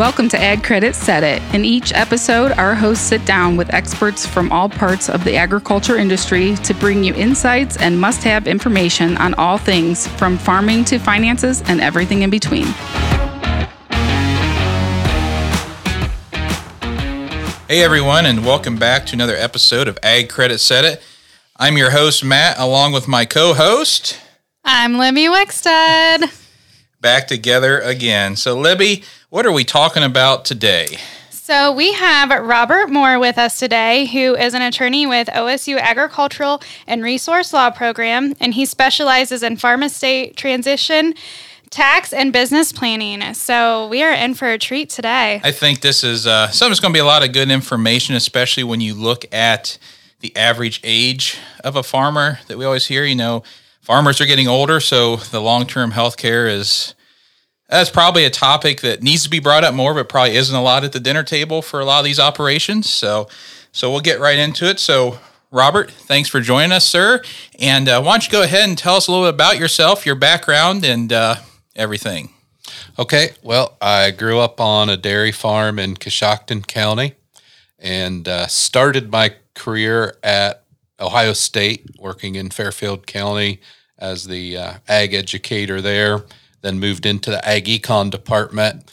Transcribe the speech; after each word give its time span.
Welcome 0.00 0.30
to 0.30 0.40
Ag 0.40 0.64
Credit 0.64 0.94
Set 0.94 1.22
It. 1.22 1.42
In 1.54 1.62
each 1.62 1.92
episode, 1.92 2.52
our 2.52 2.74
hosts 2.74 3.04
sit 3.04 3.22
down 3.26 3.58
with 3.58 3.74
experts 3.74 4.24
from 4.24 4.50
all 4.50 4.66
parts 4.66 5.10
of 5.10 5.24
the 5.24 5.36
agriculture 5.36 5.98
industry 5.98 6.54
to 6.64 6.72
bring 6.72 7.04
you 7.04 7.12
insights 7.12 7.76
and 7.76 8.00
must 8.00 8.22
have 8.22 8.46
information 8.46 9.18
on 9.18 9.34
all 9.34 9.58
things 9.58 10.06
from 10.06 10.38
farming 10.38 10.86
to 10.86 10.98
finances 10.98 11.62
and 11.66 11.82
everything 11.82 12.22
in 12.22 12.30
between. 12.30 12.64
Hey 17.68 17.82
everyone, 17.82 18.24
and 18.24 18.46
welcome 18.46 18.76
back 18.76 19.04
to 19.04 19.12
another 19.12 19.36
episode 19.36 19.86
of 19.86 19.98
Ag 20.02 20.30
Credit 20.30 20.60
Set 20.60 20.86
It. 20.86 21.02
I'm 21.58 21.76
your 21.76 21.90
host, 21.90 22.24
Matt, 22.24 22.58
along 22.58 22.92
with 22.92 23.06
my 23.06 23.26
co 23.26 23.52
host. 23.52 24.18
I'm 24.64 24.96
Libby 24.96 25.26
Wickstead. 25.26 26.39
Back 27.00 27.28
together 27.28 27.80
again. 27.80 28.36
So, 28.36 28.58
Libby, 28.58 29.04
what 29.30 29.46
are 29.46 29.52
we 29.52 29.64
talking 29.64 30.02
about 30.02 30.44
today? 30.44 30.98
So, 31.30 31.72
we 31.72 31.94
have 31.94 32.28
Robert 32.28 32.90
Moore 32.90 33.18
with 33.18 33.38
us 33.38 33.58
today, 33.58 34.04
who 34.04 34.36
is 34.36 34.52
an 34.52 34.60
attorney 34.60 35.06
with 35.06 35.28
OSU 35.28 35.80
Agricultural 35.80 36.62
and 36.86 37.02
Resource 37.02 37.54
Law 37.54 37.70
Program, 37.70 38.34
and 38.38 38.52
he 38.52 38.66
specializes 38.66 39.42
in 39.42 39.56
farm 39.56 39.82
estate 39.82 40.36
transition 40.36 41.14
tax 41.70 42.12
and 42.12 42.32
business 42.32 42.72
planning. 42.72 43.32
So 43.32 43.88
we 43.88 44.02
are 44.02 44.12
in 44.12 44.34
for 44.34 44.50
a 44.50 44.58
treat 44.58 44.90
today. 44.90 45.40
I 45.42 45.52
think 45.52 45.80
this 45.80 46.04
is 46.04 46.26
uh, 46.26 46.48
something 46.48 46.70
that's 46.70 46.80
going 46.80 46.92
to 46.92 46.96
be 46.96 47.00
a 47.00 47.04
lot 47.04 47.24
of 47.24 47.32
good 47.32 47.50
information, 47.50 48.14
especially 48.14 48.64
when 48.64 48.80
you 48.80 48.92
look 48.92 49.24
at 49.32 49.78
the 50.18 50.36
average 50.36 50.80
age 50.84 51.38
of 51.64 51.76
a 51.76 51.82
farmer 51.82 52.40
that 52.48 52.58
we 52.58 52.64
always 52.64 52.88
hear. 52.88 53.04
You 53.04 53.14
know, 53.14 53.42
farmers 53.80 54.20
are 54.20 54.26
getting 54.26 54.48
older, 54.48 54.80
so 54.80 55.16
the 55.16 55.40
long 55.40 55.66
term 55.66 55.92
health 55.92 56.16
care 56.16 56.46
is. 56.46 56.94
That's 57.68 57.88
probably 57.90 58.24
a 58.24 58.30
topic 58.30 58.80
that 58.80 59.00
needs 59.00 59.22
to 59.22 59.30
be 59.30 59.38
brought 59.38 59.62
up 59.62 59.74
more, 59.74 59.94
but 59.94 60.08
probably 60.08 60.34
isn't 60.34 60.56
a 60.56 60.60
lot 60.60 60.82
at 60.82 60.90
the 60.90 60.98
dinner 60.98 61.22
table 61.22 61.62
for 61.62 61.78
a 61.78 61.84
lot 61.84 62.00
of 62.00 62.04
these 62.04 62.18
operations. 62.18 62.90
So, 62.90 63.28
so 63.70 63.92
we'll 63.92 64.00
get 64.00 64.18
right 64.18 64.40
into 64.40 64.68
it. 64.68 64.80
So, 64.80 65.20
Robert, 65.52 65.88
thanks 65.88 66.28
for 66.28 66.40
joining 66.40 66.72
us, 66.72 66.88
sir. 66.88 67.22
And 67.60 67.88
uh, 67.88 68.02
why 68.02 68.14
don't 68.14 68.26
you 68.26 68.32
go 68.32 68.42
ahead 68.42 68.68
and 68.68 68.76
tell 68.76 68.96
us 68.96 69.06
a 69.06 69.12
little 69.12 69.26
bit 69.26 69.34
about 69.34 69.56
yourself, 69.56 70.04
your 70.04 70.16
background, 70.16 70.84
and 70.84 71.12
uh, 71.12 71.36
everything. 71.76 72.30
Okay, 72.98 73.30
well, 73.42 73.76
I 73.80 74.10
grew 74.10 74.40
up 74.40 74.60
on 74.60 74.88
a 74.88 74.96
dairy 74.96 75.32
farm 75.32 75.78
in 75.78 75.94
Coshocton 75.94 76.66
County 76.66 77.14
and 77.78 78.28
uh, 78.28 78.46
started 78.46 79.10
my 79.10 79.34
career 79.54 80.16
at 80.22 80.64
Ohio 81.00 81.32
State, 81.32 81.86
working 81.98 82.34
in 82.34 82.50
Fairfield 82.50 83.06
County 83.06 83.60
as 83.98 84.24
the 84.24 84.56
uh, 84.56 84.74
ag 84.88 85.14
educator 85.14 85.80
there. 85.80 86.24
Then 86.62 86.78
moved 86.78 87.06
into 87.06 87.30
the 87.30 87.46
ag 87.46 87.64
econ 87.66 88.10
department. 88.10 88.92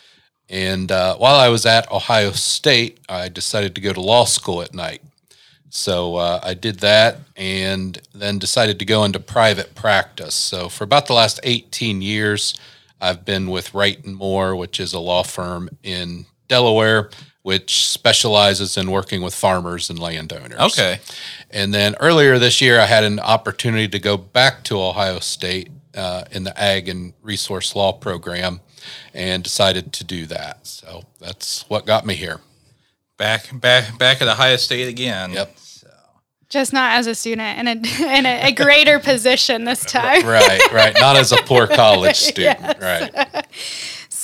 And 0.49 0.91
uh, 0.91 1.17
while 1.17 1.35
I 1.35 1.49
was 1.49 1.65
at 1.65 1.91
Ohio 1.91 2.31
State, 2.31 2.99
I 3.09 3.27
decided 3.27 3.75
to 3.75 3.81
go 3.81 3.91
to 3.91 4.01
law 4.01 4.25
school 4.25 4.61
at 4.61 4.73
night. 4.73 5.01
So 5.69 6.15
uh, 6.15 6.39
I 6.41 6.53
did 6.53 6.79
that 6.79 7.19
and 7.35 8.01
then 8.13 8.39
decided 8.39 8.79
to 8.79 8.85
go 8.85 9.03
into 9.03 9.19
private 9.19 9.75
practice. 9.75 10.35
So 10.35 10.69
for 10.69 10.85
about 10.85 11.07
the 11.07 11.13
last 11.13 11.39
18 11.43 12.01
years, 12.01 12.57
I've 13.01 13.25
been 13.25 13.49
with 13.49 13.73
Wright 13.73 14.03
and 14.03 14.15
Moore, 14.15 14.55
which 14.55 14.79
is 14.79 14.93
a 14.93 14.99
law 14.99 15.23
firm 15.23 15.69
in 15.83 16.25
Delaware, 16.47 17.09
which 17.41 17.87
specializes 17.87 18.77
in 18.77 18.91
working 18.91 19.21
with 19.21 19.33
farmers 19.33 19.89
and 19.89 19.99
landowners. 19.99 20.59
Okay. 20.59 20.99
And 21.49 21.73
then 21.73 21.95
earlier 21.99 22.37
this 22.37 22.61
year, 22.61 22.79
I 22.79 22.85
had 22.85 23.03
an 23.03 23.19
opportunity 23.19 23.87
to 23.87 23.99
go 23.99 24.17
back 24.17 24.63
to 24.65 24.81
Ohio 24.81 25.19
State 25.19 25.69
uh, 25.95 26.25
in 26.31 26.43
the 26.43 26.59
Ag 26.61 26.89
and 26.89 27.13
Resource 27.21 27.75
Law 27.75 27.93
program 27.93 28.59
and 29.13 29.43
decided 29.43 29.93
to 29.93 30.03
do 30.03 30.25
that. 30.27 30.67
So 30.67 31.03
that's 31.19 31.63
what 31.69 31.85
got 31.85 32.05
me 32.05 32.15
here. 32.15 32.41
Back, 33.17 33.49
back, 33.59 33.97
back 33.97 34.21
at 34.21 34.27
Ohio 34.27 34.57
State 34.57 34.87
again. 34.87 35.33
Yep. 35.33 35.55
Just 36.49 36.71
not 36.71 36.93
as 36.93 37.07
a 37.07 37.15
student 37.15 37.59
in 37.59 37.67
a 37.67 38.17
in 38.17 38.25
a, 38.25 38.47
a 38.47 38.51
greater 38.53 38.99
position 38.99 39.65
this 39.65 39.83
time. 39.83 40.25
Right, 40.25 40.61
right. 40.71 40.95
Not 40.97 41.17
as 41.17 41.33
a 41.33 41.37
poor 41.43 41.67
college 41.67 42.15
student. 42.15 42.59
Yes. 42.61 42.81
Right. 42.81 43.45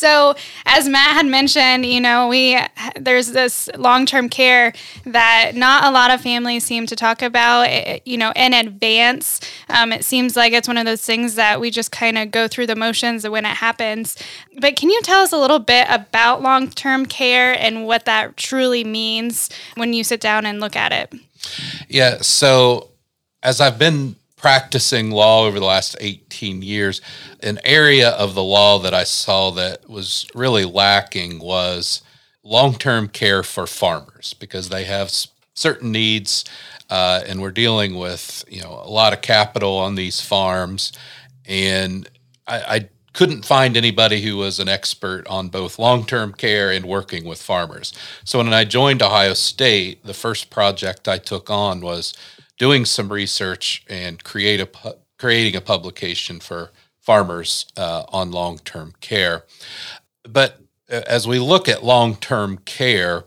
So, 0.03 0.36
as 0.66 0.90
Matt 0.90 1.14
had 1.14 1.28
mentioned, 1.28 1.86
you 1.86 2.02
know, 2.02 2.28
we 2.28 2.59
there's 3.00 3.28
this 3.28 3.69
long-term 3.78 4.28
care 4.28 4.74
that 5.06 5.53
not 5.56 5.86
a 5.86 5.91
lot 5.91 6.12
of 6.12 6.19
families 6.19 6.66
seem 6.66 6.86
to 6.88 6.96
talk 6.97 7.22
about, 7.22 7.69
eh, 7.69 8.00
you 8.03 8.18
know, 8.18 8.34
in 8.36 8.53
advance. 8.53 9.40
Um, 9.69 9.94
it 9.94 10.03
seems 10.03 10.36
like 10.36 10.52
it's 10.52 10.68
one 10.68 10.78
of 10.78 10.86
those 10.86 11.00
things 11.00 11.36
that 11.36 11.62
we 11.62 11.72
just 11.72 11.94
kind 11.94 12.18
of 12.18 12.31
go 12.31 12.50
through 12.50 12.68
the 12.68 12.75
motions 12.75 13.24
of 13.24 13.31
when 13.31 13.46
it 13.46 13.56
happens. 13.56 14.18
But 14.59 14.75
can 14.75 14.90
you 14.90 15.02
tell 15.03 15.22
us 15.22 15.31
a 15.31 15.38
little 15.38 15.59
bit 15.59 15.88
about 15.90 16.42
long-term 16.42 17.06
care 17.06 17.58
and 17.58 17.86
what 17.86 18.03
that 18.03 18.36
truly 18.36 18.84
means 18.84 19.50
when 19.75 19.94
you 19.94 20.03
sit 20.03 20.19
down 20.19 20.46
and 20.46 20.59
look 20.59 20.75
at 20.75 20.92
it? 20.92 21.13
Yeah. 21.88 22.18
So, 22.19 22.90
as 23.42 23.62
I've 23.62 23.80
been 23.80 24.18
practicing 24.44 25.09
law 25.09 25.46
over 25.46 25.58
the 25.58 25.66
last 25.66 25.96
18 26.02 26.62
years, 26.62 27.00
an 27.42 27.58
area 27.64 28.09
of 28.09 28.36
the 28.36 28.44
law 28.44 28.78
that 28.78 28.94
I 28.94 29.06
saw 29.06 29.52
that 29.52 29.90
was 29.90 30.28
really 30.36 30.66
lacking 30.66 31.40
was 31.40 32.02
long 32.44 32.76
term 32.76 33.08
care 33.08 33.42
for 33.42 33.66
farmers 33.66 34.34
because 34.34 34.68
they 34.68 34.84
have 34.84 35.09
certain 35.54 35.94
needs. 35.94 36.44
Uh, 36.90 37.24
and 37.26 37.42
we're 37.42 37.52
dealing 37.52 37.96
with 37.96 38.44
you 38.50 38.62
know 38.62 38.81
a 38.84 38.90
lot 38.90 39.14
of 39.14 39.22
capital 39.22 39.78
on 39.78 39.96
these 39.96 40.20
farms, 40.20 40.92
and 41.46 42.10
I, 42.46 42.60
I 42.60 42.90
couldn't 43.14 43.46
find 43.46 43.78
anybody 43.78 44.22
who 44.22 44.36
was 44.36 44.60
an 44.60 44.68
expert 44.68 45.25
on 45.28 45.48
both 45.48 45.80
long-term 45.80 46.34
care 46.34 46.70
and 46.70 46.86
working 46.86 47.24
with 47.24 47.42
farmers. 47.42 47.94
So 48.25 48.40
when 48.40 48.52
I 48.54 48.66
joined 48.66 49.02
Ohio 49.02 49.36
State, 49.36 50.04
the 50.04 50.14
first 50.14 50.50
project 50.50 51.08
I 51.08 51.20
took 51.20 51.50
on 51.50 51.80
was 51.80 52.14
doing 52.58 52.86
some 52.86 53.12
research 53.12 53.84
and 53.90 54.24
create 54.24 54.59
a 54.59 54.96
creating 55.18 55.56
a 55.56 55.62
publication 55.62 56.40
for 56.40 56.72
farmers 57.00 57.66
uh, 57.78 58.03
on 58.09 58.31
long 58.31 58.59
term 58.59 58.94
care. 59.02 59.46
But 60.28 60.59
uh, 60.92 61.02
as 61.08 61.28
we 61.28 61.40
look 61.40 61.68
at 61.69 61.84
long 61.84 62.16
term 62.16 62.58
care, 62.66 63.25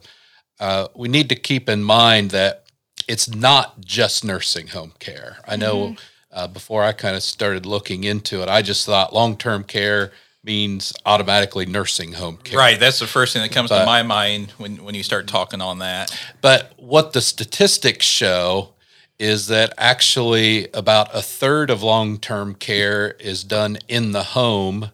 uh, 0.61 0.89
we 0.95 1.09
need 1.09 1.29
to 1.29 1.37
keep 1.37 1.69
in 1.69 1.83
mind 1.83 2.31
that 2.31 2.65
it's 3.09 3.29
not 3.29 3.81
just 3.81 4.25
nursing 4.25 4.69
home 4.69 4.93
care. 4.99 5.39
I 5.47 5.57
know 5.57 5.77
mm-hmm. 5.77 5.95
uh, 6.33 6.49
before 6.49 6.83
I 6.83 6.93
kind 6.93 7.17
of 7.17 7.23
started 7.23 7.67
looking 7.67 8.05
into 8.05 8.43
it, 8.43 8.49
I 8.49 8.63
just 8.63 8.87
thought 8.87 9.13
long 9.13 9.37
term 9.37 9.65
care 9.65 10.13
means 10.43 10.93
automatically 11.05 11.67
nursing 11.67 12.13
home 12.13 12.39
care. 12.39 12.59
Right. 12.59 12.79
That's 12.79 13.01
the 13.01 13.07
first 13.07 13.33
thing 13.33 13.43
that 13.43 13.53
comes 13.53 13.69
but, 13.69 13.81
to 13.81 13.87
my 13.87 14.03
mind 14.03 14.53
when, 14.53 14.85
when 14.85 14.95
you 14.95 15.03
start 15.03 15.27
talking 15.27 15.61
on 15.61 15.81
that. 15.81 16.17
But 16.41 16.73
what 16.77 17.13
the 17.13 17.21
statistics 17.21 18.07
show 18.07 18.76
is 19.19 19.47
that 19.49 19.73
actually 19.79 20.69
about 20.73 21.15
a 21.15 21.23
third 21.23 21.71
of 21.71 21.83
long 21.83 22.19
term 22.19 22.55
care 22.55 23.13
is 23.21 23.45
done 23.45 23.79
in 23.89 24.13
the 24.13 24.23
home 24.23 24.91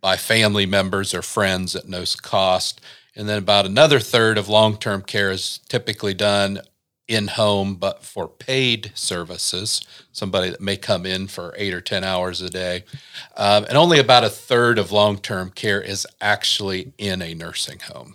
by 0.00 0.16
family 0.16 0.66
members 0.66 1.12
or 1.12 1.22
friends 1.22 1.74
at 1.74 1.88
no 1.88 2.04
cost. 2.22 2.80
And 3.14 3.28
then 3.28 3.38
about 3.38 3.66
another 3.66 3.98
third 3.98 4.38
of 4.38 4.48
long 4.48 4.76
term 4.76 5.02
care 5.02 5.30
is 5.30 5.60
typically 5.68 6.14
done 6.14 6.60
in 7.08 7.26
home, 7.26 7.74
but 7.74 8.04
for 8.04 8.28
paid 8.28 8.92
services, 8.94 9.80
somebody 10.12 10.50
that 10.50 10.60
may 10.60 10.76
come 10.76 11.06
in 11.06 11.26
for 11.26 11.54
eight 11.56 11.72
or 11.72 11.80
10 11.80 12.04
hours 12.04 12.42
a 12.42 12.50
day. 12.50 12.84
Um, 13.36 13.64
and 13.64 13.78
only 13.78 13.98
about 13.98 14.24
a 14.24 14.30
third 14.30 14.78
of 14.78 14.92
long 14.92 15.18
term 15.18 15.50
care 15.50 15.80
is 15.80 16.06
actually 16.20 16.92
in 16.98 17.22
a 17.22 17.34
nursing 17.34 17.80
home. 17.80 18.14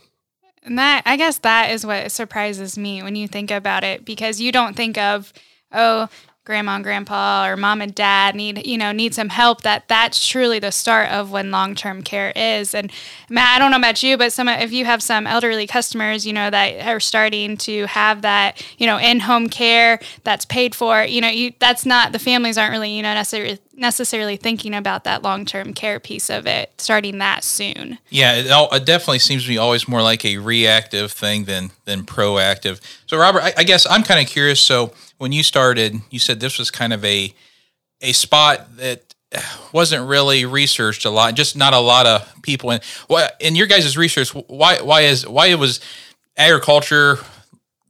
And 0.66 0.78
that, 0.80 1.04
I 1.06 1.18
guess, 1.18 1.38
that 1.40 1.72
is 1.72 1.86
what 1.86 2.12
surprises 2.12 2.78
me 2.78 3.04
when 3.04 3.16
you 3.16 3.28
think 3.28 3.52
about 3.52 3.84
it, 3.84 4.06
because 4.06 4.40
you 4.40 4.52
don't 4.52 4.76
think 4.76 4.98
of, 4.98 5.34
oh, 5.72 6.08
grandma 6.46 6.76
and 6.76 6.84
grandpa 6.84 7.48
or 7.48 7.56
mom 7.56 7.82
and 7.82 7.96
dad 7.96 8.36
need 8.36 8.68
you 8.68 8.78
know 8.78 8.92
need 8.92 9.14
some 9.14 9.30
help 9.30 9.62
that 9.62 9.88
that's 9.88 10.28
truly 10.28 10.60
the 10.60 10.72
start 10.72 11.10
of 11.10 11.32
when 11.32 11.52
long-term 11.52 12.02
care 12.02 12.34
is. 12.36 12.76
And 12.76 12.92
matt 13.30 13.56
i 13.56 13.60
don't 13.60 13.72
know 13.72 13.78
about 13.78 14.04
you 14.04 14.18
but 14.18 14.34
some 14.34 14.50
if 14.50 14.74
you 14.74 14.84
have 14.84 15.02
some 15.02 15.26
elderly 15.26 15.68
customers 15.68 16.26
you 16.26 16.34
know 16.34 16.50
that 16.50 16.86
are 16.86 17.00
starting 17.00 17.56
to 17.58 17.86
have 17.86 18.24
that 18.24 18.62
you 18.78 18.86
know 18.86 18.98
in-home 18.98 19.48
care 19.48 20.00
that's 20.26 20.44
paid 20.44 20.76
for 20.76 21.04
you 21.04 21.22
know 21.22 21.30
you 21.30 21.54
that's 21.60 21.86
not 21.86 22.12
the 22.12 22.20
families 22.20 22.58
aren't 22.58 22.72
really 22.74 22.92
you 22.92 23.02
know 23.02 23.14
necessarily 23.14 23.58
necessarily 23.76 24.38
thinking 24.38 24.74
about 24.74 25.04
that 25.04 25.24
long-term 25.24 25.74
care 25.74 26.00
piece 26.00 26.30
of 26.30 26.46
it 26.46 26.72
starting 26.80 27.18
that 27.18 27.44
soon 27.44 27.98
yeah 28.10 28.36
it, 28.36 28.52
all, 28.52 28.74
it 28.74 28.86
definitely 28.86 29.20
seems 29.20 29.44
to 29.44 29.50
be 29.50 29.58
always 29.58 29.88
more 29.88 30.02
like 30.02 30.24
a 30.24 30.38
reactive 30.38 31.12
thing 31.12 31.46
than 31.46 31.72
than 31.86 32.04
proactive 32.04 32.80
so 33.08 33.18
robert 33.18 33.42
i, 33.42 33.54
I 33.58 33.64
guess 33.64 33.88
i'm 33.90 34.04
kind 34.04 34.24
of 34.24 34.32
curious 34.32 34.62
so 34.62 34.94
when 35.24 35.32
you 35.32 35.42
started, 35.42 36.02
you 36.10 36.20
said 36.20 36.42
this 36.42 36.60
was 36.60 36.70
kind 36.70 36.92
of 36.92 37.04
a 37.06 37.34
a 38.02 38.12
spot 38.12 38.76
that 38.76 39.16
wasn't 39.72 40.06
really 40.06 40.44
researched 40.44 41.06
a 41.06 41.10
lot, 41.10 41.36
just 41.36 41.56
not 41.56 41.74
a 41.74 41.80
lot 41.80 42.06
of 42.06 42.42
people 42.42 42.72
in. 42.72 42.82
What 43.08 43.38
in 43.40 43.56
your 43.56 43.68
guys' 43.68 43.96
research? 43.96 44.34
Why 44.34 44.82
why 44.82 45.02
is 45.02 45.26
why 45.26 45.48
it 45.48 45.60
was 45.60 45.80
agriculture, 46.36 47.20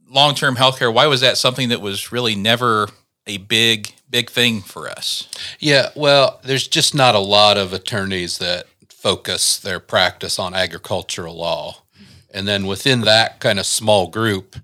long 0.08 0.36
term 0.36 0.54
healthcare? 0.54 0.94
Why 0.94 1.08
was 1.08 1.22
that 1.22 1.36
something 1.36 1.70
that 1.70 1.80
was 1.80 2.12
really 2.12 2.36
never 2.36 2.88
a 3.26 3.38
big 3.38 3.92
big 4.10 4.30
thing 4.30 4.60
for 4.62 4.88
us? 4.88 5.28
Yeah, 5.58 5.90
well, 5.96 6.40
there's 6.44 6.68
just 6.68 6.94
not 6.94 7.14
a 7.14 7.18
lot 7.20 7.56
of 7.56 7.72
attorneys 7.72 8.38
that 8.38 8.66
focus 8.88 9.58
their 9.58 9.80
practice 9.80 10.38
on 10.38 10.54
agricultural 10.54 11.36
law. 11.36 11.76
and 12.32 12.46
then 12.48 12.66
within 12.66 13.02
that 13.02 13.38
kind 13.40 13.58
of 13.58 13.66
small 13.66 14.08
group, 14.08 14.56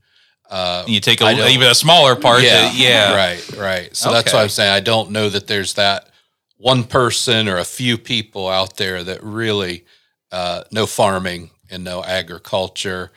you 0.87 1.01
take 1.01 1.21
a, 1.21 1.49
even 1.49 1.69
a 1.69 1.75
smaller 1.75 2.17
part. 2.17 2.43
Yeah, 2.43 2.73
yeah. 2.73 3.15
right, 3.15 3.57
right. 3.57 3.95
So 3.97 4.11
that's 4.13 4.29
Okay. 4.29 4.37
why 4.37 4.43
I'm 4.43 4.49
saying 4.49 4.73
I 4.73 4.81
don't 4.81 5.11
know 5.11 5.29
that 5.31 5.47
there's 5.47 5.75
that 5.75 6.09
one 6.57 6.85
person 6.85 7.49
or 7.49 7.59
a 7.59 7.65
few 7.65 7.97
people 7.97 8.49
out 8.49 8.77
there 8.77 9.05
that 9.05 9.23
really 9.23 9.85
uh, 10.33 10.65
know 10.73 10.87
farming 10.87 11.51
and 11.71 11.85
know 11.85 12.03
agriculture, 12.05 13.11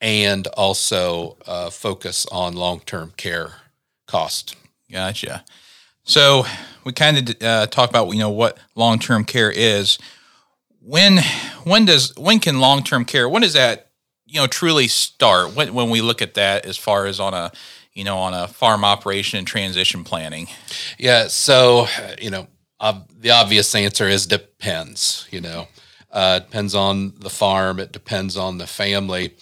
and 0.00 0.46
also 0.48 1.36
uh, 1.46 1.68
focus 1.70 2.26
on 2.32 2.54
long 2.54 2.80
term 2.80 3.12
care 3.16 3.54
cost. 4.06 4.54
Gotcha. 4.90 5.44
So 6.04 6.44
we 6.84 6.92
kind 6.92 7.30
of 7.30 7.42
uh, 7.42 7.66
talk 7.66 7.90
about 7.90 8.08
you 8.08 8.18
know 8.18 8.30
what 8.30 8.58
long 8.74 8.98
term 8.98 9.24
care 9.24 9.50
is. 9.50 9.98
When 10.80 11.18
when 11.64 11.84
does 11.84 12.16
when 12.16 12.40
can 12.40 12.60
long 12.60 12.82
term 12.82 13.04
care 13.04 13.28
when 13.28 13.42
does 13.42 13.52
that 13.52 13.90
you 14.26 14.40
know 14.40 14.46
truly 14.46 14.88
start? 14.88 15.54
When 15.54 15.74
when 15.74 15.90
we 15.90 16.00
look 16.00 16.22
at 16.22 16.34
that 16.34 16.64
as 16.64 16.76
far 16.76 17.06
as 17.06 17.20
on 17.20 17.34
a 17.34 17.52
you 17.92 18.04
know 18.04 18.16
on 18.18 18.32
a 18.32 18.48
farm 18.48 18.84
operation 18.84 19.38
and 19.38 19.46
transition 19.46 20.04
planning. 20.04 20.46
Yeah. 20.98 21.28
So, 21.28 21.86
uh, 21.98 22.14
you 22.20 22.30
know, 22.30 22.46
ob- 22.80 23.10
the 23.20 23.30
obvious 23.30 23.74
answer 23.74 24.08
is 24.08 24.26
depends, 24.26 25.28
you 25.30 25.40
know, 25.40 25.68
uh, 26.10 26.38
depends 26.38 26.74
on 26.74 27.12
the 27.18 27.30
farm. 27.30 27.80
It 27.80 27.92
depends 27.92 28.36
on 28.36 28.58
the 28.58 28.66
family. 28.66 29.34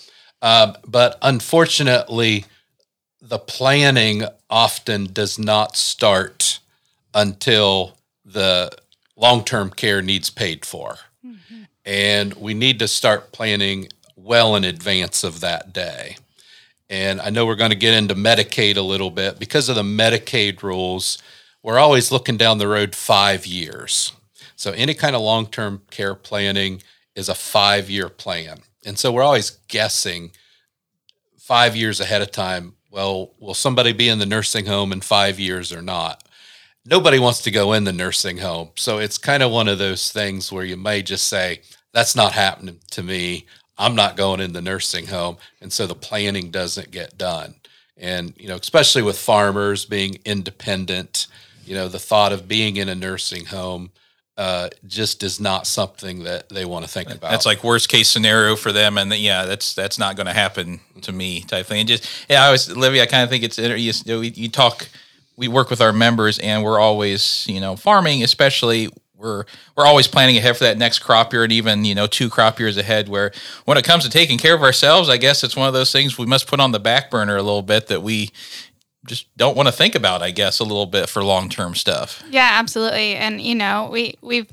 Um, 0.42 0.76
but 0.86 1.18
unfortunately, 1.22 2.44
the 3.28 3.38
planning 3.38 4.24
often 4.48 5.12
does 5.12 5.38
not 5.38 5.76
start 5.76 6.60
until 7.12 7.96
the 8.24 8.70
long 9.16 9.44
term 9.44 9.70
care 9.70 10.00
needs 10.00 10.30
paid 10.30 10.64
for. 10.64 10.96
Mm-hmm. 11.24 11.62
And 11.84 12.34
we 12.34 12.54
need 12.54 12.78
to 12.78 12.88
start 12.88 13.32
planning 13.32 13.88
well 14.16 14.54
in 14.54 14.64
advance 14.64 15.24
of 15.24 15.40
that 15.40 15.72
day. 15.72 16.16
And 16.88 17.20
I 17.20 17.30
know 17.30 17.46
we're 17.46 17.56
going 17.56 17.70
to 17.70 17.76
get 17.76 17.94
into 17.94 18.14
Medicaid 18.14 18.76
a 18.76 18.82
little 18.82 19.10
bit 19.10 19.38
because 19.38 19.68
of 19.68 19.74
the 19.74 19.82
Medicaid 19.82 20.62
rules. 20.62 21.18
We're 21.62 21.78
always 21.78 22.12
looking 22.12 22.36
down 22.36 22.58
the 22.58 22.68
road 22.68 22.94
five 22.94 23.44
years. 23.44 24.12
So 24.54 24.70
any 24.72 24.94
kind 24.94 25.16
of 25.16 25.22
long 25.22 25.46
term 25.46 25.82
care 25.90 26.14
planning 26.14 26.82
is 27.16 27.28
a 27.28 27.34
five 27.34 27.90
year 27.90 28.08
plan. 28.08 28.60
And 28.84 28.96
so 28.98 29.10
we're 29.10 29.24
always 29.24 29.50
guessing 29.66 30.30
five 31.36 31.74
years 31.74 32.00
ahead 32.00 32.22
of 32.22 32.30
time. 32.30 32.75
Well, 32.90 33.32
will 33.38 33.54
somebody 33.54 33.92
be 33.92 34.08
in 34.08 34.18
the 34.18 34.26
nursing 34.26 34.66
home 34.66 34.92
in 34.92 35.00
five 35.00 35.38
years 35.38 35.72
or 35.72 35.82
not? 35.82 36.22
Nobody 36.84 37.18
wants 37.18 37.42
to 37.42 37.50
go 37.50 37.72
in 37.72 37.84
the 37.84 37.92
nursing 37.92 38.38
home. 38.38 38.70
So 38.76 38.98
it's 38.98 39.18
kind 39.18 39.42
of 39.42 39.50
one 39.50 39.68
of 39.68 39.78
those 39.78 40.12
things 40.12 40.52
where 40.52 40.64
you 40.64 40.76
may 40.76 41.02
just 41.02 41.26
say, 41.26 41.62
that's 41.92 42.14
not 42.14 42.32
happening 42.32 42.78
to 42.92 43.02
me. 43.02 43.46
I'm 43.78 43.94
not 43.94 44.16
going 44.16 44.40
in 44.40 44.52
the 44.52 44.62
nursing 44.62 45.06
home. 45.06 45.36
And 45.60 45.72
so 45.72 45.86
the 45.86 45.94
planning 45.94 46.50
doesn't 46.50 46.90
get 46.90 47.18
done. 47.18 47.56
And, 47.96 48.34
you 48.36 48.48
know, 48.48 48.56
especially 48.56 49.02
with 49.02 49.18
farmers 49.18 49.84
being 49.84 50.18
independent, 50.24 51.26
you 51.64 51.74
know, 51.74 51.88
the 51.88 51.98
thought 51.98 52.32
of 52.32 52.46
being 52.46 52.76
in 52.76 52.88
a 52.88 52.94
nursing 52.94 53.46
home 53.46 53.90
uh, 54.36 54.68
just 54.86 55.22
is 55.22 55.40
not 55.40 55.66
something 55.66 56.24
that 56.24 56.48
they 56.50 56.64
want 56.64 56.84
to 56.84 56.90
think 56.90 57.08
about. 57.08 57.30
That's 57.30 57.46
like 57.46 57.64
worst 57.64 57.88
case 57.88 58.08
scenario 58.08 58.54
for 58.54 58.70
them, 58.70 58.98
and 58.98 59.12
yeah, 59.14 59.46
that's 59.46 59.74
that's 59.74 59.98
not 59.98 60.16
going 60.16 60.26
to 60.26 60.34
happen 60.34 60.80
to 61.02 61.12
me 61.12 61.40
type 61.40 61.66
thing. 61.66 61.80
And 61.80 61.88
just 61.88 62.08
yeah, 62.28 62.44
I 62.44 62.50
was 62.50 62.74
Libby. 62.74 63.00
I 63.00 63.06
kind 63.06 63.24
of 63.24 63.30
think 63.30 63.44
it's 63.44 63.58
you, 63.58 64.20
you 64.20 64.48
talk. 64.48 64.88
We 65.36 65.48
work 65.48 65.70
with 65.70 65.80
our 65.80 65.92
members, 65.92 66.38
and 66.38 66.62
we're 66.62 66.78
always 66.78 67.46
you 67.48 67.60
know 67.60 67.76
farming, 67.76 68.22
especially 68.22 68.90
we're 69.16 69.44
we're 69.74 69.86
always 69.86 70.06
planning 70.06 70.36
ahead 70.36 70.56
for 70.56 70.64
that 70.64 70.76
next 70.76 70.98
crop 70.98 71.32
year, 71.32 71.44
and 71.44 71.52
even 71.52 71.84
you 71.86 71.94
know 71.94 72.06
two 72.06 72.28
crop 72.28 72.58
years 72.58 72.76
ahead. 72.76 73.08
Where 73.08 73.32
when 73.64 73.78
it 73.78 73.84
comes 73.84 74.04
to 74.04 74.10
taking 74.10 74.36
care 74.36 74.54
of 74.54 74.62
ourselves, 74.62 75.08
I 75.08 75.16
guess 75.16 75.44
it's 75.44 75.56
one 75.56 75.66
of 75.68 75.74
those 75.74 75.92
things 75.92 76.18
we 76.18 76.26
must 76.26 76.46
put 76.46 76.60
on 76.60 76.72
the 76.72 76.80
back 76.80 77.10
burner 77.10 77.36
a 77.36 77.42
little 77.42 77.62
bit 77.62 77.86
that 77.86 78.02
we 78.02 78.30
just 79.06 79.34
don't 79.36 79.56
want 79.56 79.68
to 79.68 79.72
think 79.72 79.94
about. 79.94 80.22
I 80.22 80.30
guess 80.30 80.58
a 80.58 80.64
little 80.64 80.86
bit 80.86 81.08
for 81.08 81.24
long 81.24 81.48
term 81.48 81.74
stuff. 81.74 82.22
Yeah, 82.30 82.50
absolutely. 82.52 83.14
And 83.14 83.40
you 83.40 83.54
know, 83.54 83.88
we 83.90 84.16
we've 84.20 84.50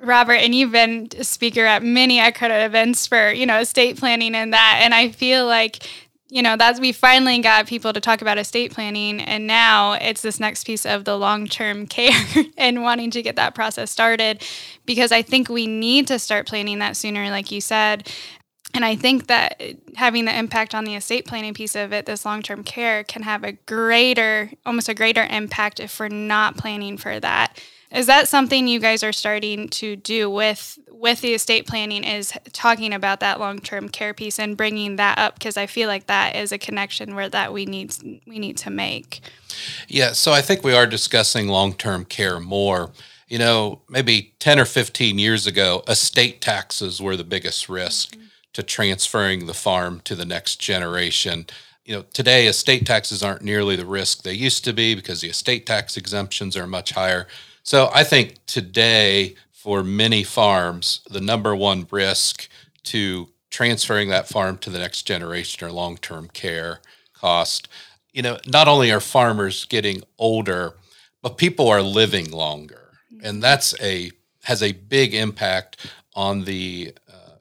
Robert 0.00 0.34
and 0.34 0.54
you've 0.54 0.72
been 0.72 1.08
a 1.18 1.24
speaker 1.24 1.64
at 1.64 1.82
many 1.82 2.20
Ag 2.20 2.34
Credit 2.34 2.64
events 2.64 3.06
for, 3.06 3.30
you 3.30 3.46
know, 3.46 3.60
estate 3.60 3.96
planning 3.96 4.34
and 4.34 4.52
that. 4.52 4.80
And 4.82 4.94
I 4.94 5.10
feel 5.10 5.46
like, 5.46 5.84
you 6.28 6.42
know, 6.42 6.56
that's 6.56 6.78
we 6.78 6.92
finally 6.92 7.38
got 7.38 7.66
people 7.66 7.92
to 7.92 8.00
talk 8.00 8.20
about 8.22 8.38
estate 8.38 8.72
planning 8.72 9.20
and 9.20 9.46
now 9.46 9.94
it's 9.94 10.22
this 10.22 10.38
next 10.38 10.64
piece 10.64 10.84
of 10.84 11.04
the 11.04 11.16
long-term 11.16 11.86
care 11.88 12.44
and 12.56 12.82
wanting 12.82 13.10
to 13.12 13.22
get 13.22 13.36
that 13.36 13.54
process 13.54 13.90
started 13.90 14.44
because 14.86 15.10
I 15.10 15.22
think 15.22 15.48
we 15.48 15.66
need 15.66 16.06
to 16.08 16.18
start 16.18 16.46
planning 16.46 16.78
that 16.78 16.96
sooner 16.96 17.30
like 17.30 17.50
you 17.50 17.60
said. 17.60 18.08
And 18.74 18.84
I 18.84 18.96
think 18.96 19.28
that 19.28 19.60
having 19.96 20.26
the 20.26 20.36
impact 20.36 20.74
on 20.74 20.84
the 20.84 20.94
estate 20.94 21.26
planning 21.26 21.54
piece 21.54 21.74
of 21.74 21.92
it, 21.92 22.06
this 22.06 22.24
long 22.24 22.42
term 22.42 22.62
care, 22.62 23.02
can 23.02 23.22
have 23.22 23.42
a 23.42 23.52
greater, 23.52 24.50
almost 24.66 24.88
a 24.88 24.94
greater 24.94 25.24
impact 25.24 25.80
if 25.80 25.98
we're 25.98 26.08
not 26.08 26.56
planning 26.56 26.96
for 26.98 27.18
that. 27.18 27.58
Is 27.90 28.06
that 28.06 28.28
something 28.28 28.68
you 28.68 28.80
guys 28.80 29.02
are 29.02 29.12
starting 29.12 29.68
to 29.70 29.96
do 29.96 30.28
with 30.28 30.78
with 30.90 31.22
the 31.22 31.32
estate 31.32 31.66
planning? 31.66 32.04
Is 32.04 32.34
talking 32.52 32.92
about 32.92 33.20
that 33.20 33.40
long 33.40 33.58
term 33.58 33.88
care 33.88 34.12
piece 34.12 34.38
and 34.38 34.56
bringing 34.56 34.96
that 34.96 35.18
up 35.18 35.34
because 35.34 35.56
I 35.56 35.66
feel 35.66 35.88
like 35.88 36.06
that 36.06 36.36
is 36.36 36.52
a 36.52 36.58
connection 36.58 37.14
where 37.14 37.30
that 37.30 37.52
we 37.54 37.64
need 37.64 37.94
we 38.26 38.38
need 38.38 38.58
to 38.58 38.70
make. 38.70 39.20
Yeah, 39.88 40.12
so 40.12 40.32
I 40.32 40.42
think 40.42 40.62
we 40.62 40.74
are 40.74 40.86
discussing 40.86 41.48
long 41.48 41.72
term 41.72 42.04
care 42.04 42.38
more. 42.38 42.90
You 43.28 43.38
know, 43.38 43.82
maybe 43.90 44.32
10 44.38 44.58
or 44.58 44.64
15 44.64 45.18
years 45.18 45.46
ago, 45.46 45.82
estate 45.86 46.40
taxes 46.40 47.00
were 47.00 47.14
the 47.14 47.24
biggest 47.24 47.68
risk 47.68 48.14
mm-hmm. 48.14 48.27
To 48.54 48.62
transferring 48.62 49.46
the 49.46 49.54
farm 49.54 50.00
to 50.04 50.14
the 50.14 50.24
next 50.24 50.56
generation. 50.56 51.46
You 51.84 51.96
know, 51.96 52.02
today 52.12 52.46
estate 52.46 52.86
taxes 52.86 53.22
aren't 53.22 53.42
nearly 53.42 53.76
the 53.76 53.86
risk 53.86 54.22
they 54.22 54.32
used 54.32 54.64
to 54.64 54.72
be 54.72 54.94
because 54.94 55.20
the 55.20 55.28
estate 55.28 55.66
tax 55.66 55.96
exemptions 55.96 56.56
are 56.56 56.66
much 56.66 56.90
higher. 56.90 57.26
So 57.62 57.90
I 57.92 58.04
think 58.04 58.36
today, 58.46 59.36
for 59.52 59.82
many 59.82 60.22
farms, 60.22 61.00
the 61.10 61.20
number 61.20 61.54
one 61.54 61.86
risk 61.90 62.48
to 62.84 63.28
transferring 63.50 64.08
that 64.08 64.28
farm 64.28 64.58
to 64.58 64.70
the 64.70 64.78
next 64.78 65.02
generation 65.02 65.66
or 65.66 65.72
long 65.72 65.96
term 65.96 66.28
care 66.28 66.80
cost. 67.12 67.68
You 68.12 68.22
know, 68.22 68.38
not 68.46 68.68
only 68.68 68.90
are 68.90 69.00
farmers 69.00 69.64
getting 69.64 70.02
older, 70.18 70.74
but 71.22 71.36
people 71.36 71.68
are 71.68 71.82
living 71.82 72.30
longer. 72.30 72.92
And 73.22 73.34
mm-hmm. 73.34 73.40
that's 73.40 73.78
a 73.80 74.10
has 74.44 74.62
a 74.62 74.72
big 74.72 75.14
impact 75.14 75.92
on 76.14 76.44
the 76.44 76.94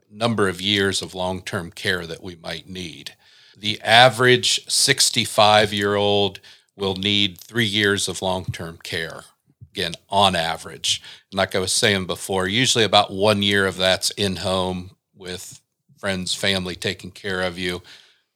number 0.09 0.47
of 0.47 0.61
years 0.61 1.01
of 1.01 1.15
long 1.15 1.41
term 1.41 1.71
care 1.71 2.05
that 2.05 2.23
we 2.23 2.35
might 2.35 2.67
need. 2.67 3.13
The 3.57 3.81
average 3.81 4.69
65 4.69 5.73
year 5.73 5.95
old 5.95 6.39
will 6.75 6.95
need 6.95 7.39
three 7.39 7.65
years 7.65 8.07
of 8.07 8.21
long 8.21 8.45
term 8.45 8.77
care, 8.83 9.23
again, 9.71 9.93
on 10.09 10.35
average. 10.35 11.01
And 11.31 11.37
like 11.37 11.55
I 11.55 11.59
was 11.59 11.73
saying 11.73 12.05
before, 12.05 12.47
usually 12.47 12.83
about 12.83 13.11
one 13.11 13.41
year 13.41 13.65
of 13.65 13.77
that's 13.77 14.11
in 14.11 14.37
home 14.37 14.91
with 15.15 15.59
friends, 15.97 16.33
family 16.33 16.75
taking 16.75 17.11
care 17.11 17.41
of 17.41 17.57
you. 17.57 17.81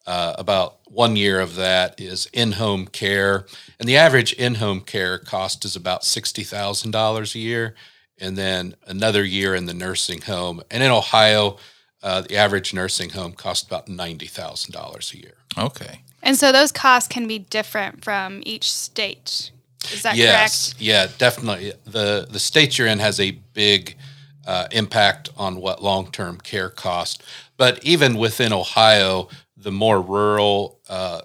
Uh, 0.07 0.33
about 0.39 0.79
one 0.85 1.15
year 1.15 1.39
of 1.39 1.55
that 1.55 2.01
is 2.01 2.27
in 2.33 2.53
home 2.53 2.87
care. 2.87 3.45
And 3.79 3.87
the 3.87 3.97
average 3.97 4.33
in 4.33 4.55
home 4.55 4.81
care 4.81 5.19
cost 5.19 5.63
is 5.63 5.75
about 5.75 6.01
$60,000 6.01 7.35
a 7.35 7.39
year. 7.39 7.75
And 8.21 8.37
then 8.37 8.75
another 8.85 9.23
year 9.25 9.55
in 9.55 9.65
the 9.65 9.73
nursing 9.73 10.21
home. 10.21 10.61
And 10.71 10.81
in 10.81 10.91
Ohio, 10.91 11.57
uh, 12.03 12.21
the 12.21 12.37
average 12.37 12.73
nursing 12.73 13.09
home 13.09 13.33
costs 13.33 13.67
about 13.67 13.87
$90,000 13.87 15.13
a 15.13 15.17
year. 15.17 15.33
Okay. 15.57 16.01
And 16.23 16.37
so 16.37 16.51
those 16.51 16.71
costs 16.71 17.07
can 17.07 17.27
be 17.27 17.39
different 17.39 18.03
from 18.03 18.41
each 18.45 18.71
state. 18.71 19.51
Is 19.91 20.03
that 20.03 20.11
correct? 20.11 20.17
yes, 20.17 20.73
correct? 20.73 20.81
yeah, 20.81 21.07
definitely. 21.17 21.73
the 21.85 22.27
The 22.29 22.39
state 22.39 22.77
you're 22.77 22.87
in 22.87 22.99
has 22.99 23.19
a 23.19 23.31
big 23.31 23.97
uh, 24.45 24.67
impact 24.71 25.29
on 25.35 25.57
what 25.57 25.83
long 25.83 26.11
term 26.11 26.37
care 26.37 26.69
costs. 26.69 27.23
But 27.57 27.83
even 27.83 28.15
within 28.15 28.53
Ohio, 28.53 29.29
the 29.57 29.71
more 29.71 30.01
rural 30.01 30.79
uh, 30.87 31.21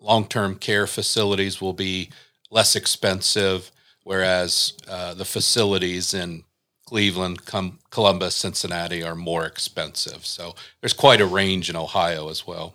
long 0.00 0.26
term 0.26 0.56
care 0.56 0.86
facilities 0.86 1.60
will 1.60 1.72
be 1.72 2.10
less 2.50 2.74
expensive, 2.74 3.70
whereas 4.10 4.72
uh, 4.88 5.14
the 5.14 5.24
facilities 5.24 6.12
in 6.12 6.42
Cleveland, 6.84 7.46
Com- 7.46 7.78
Columbus, 7.90 8.34
Cincinnati 8.34 9.04
are 9.04 9.14
more 9.14 9.46
expensive. 9.46 10.26
So 10.26 10.56
there's 10.80 10.92
quite 10.92 11.20
a 11.20 11.26
range 11.26 11.70
in 11.70 11.76
Ohio 11.76 12.28
as 12.28 12.44
well. 12.44 12.74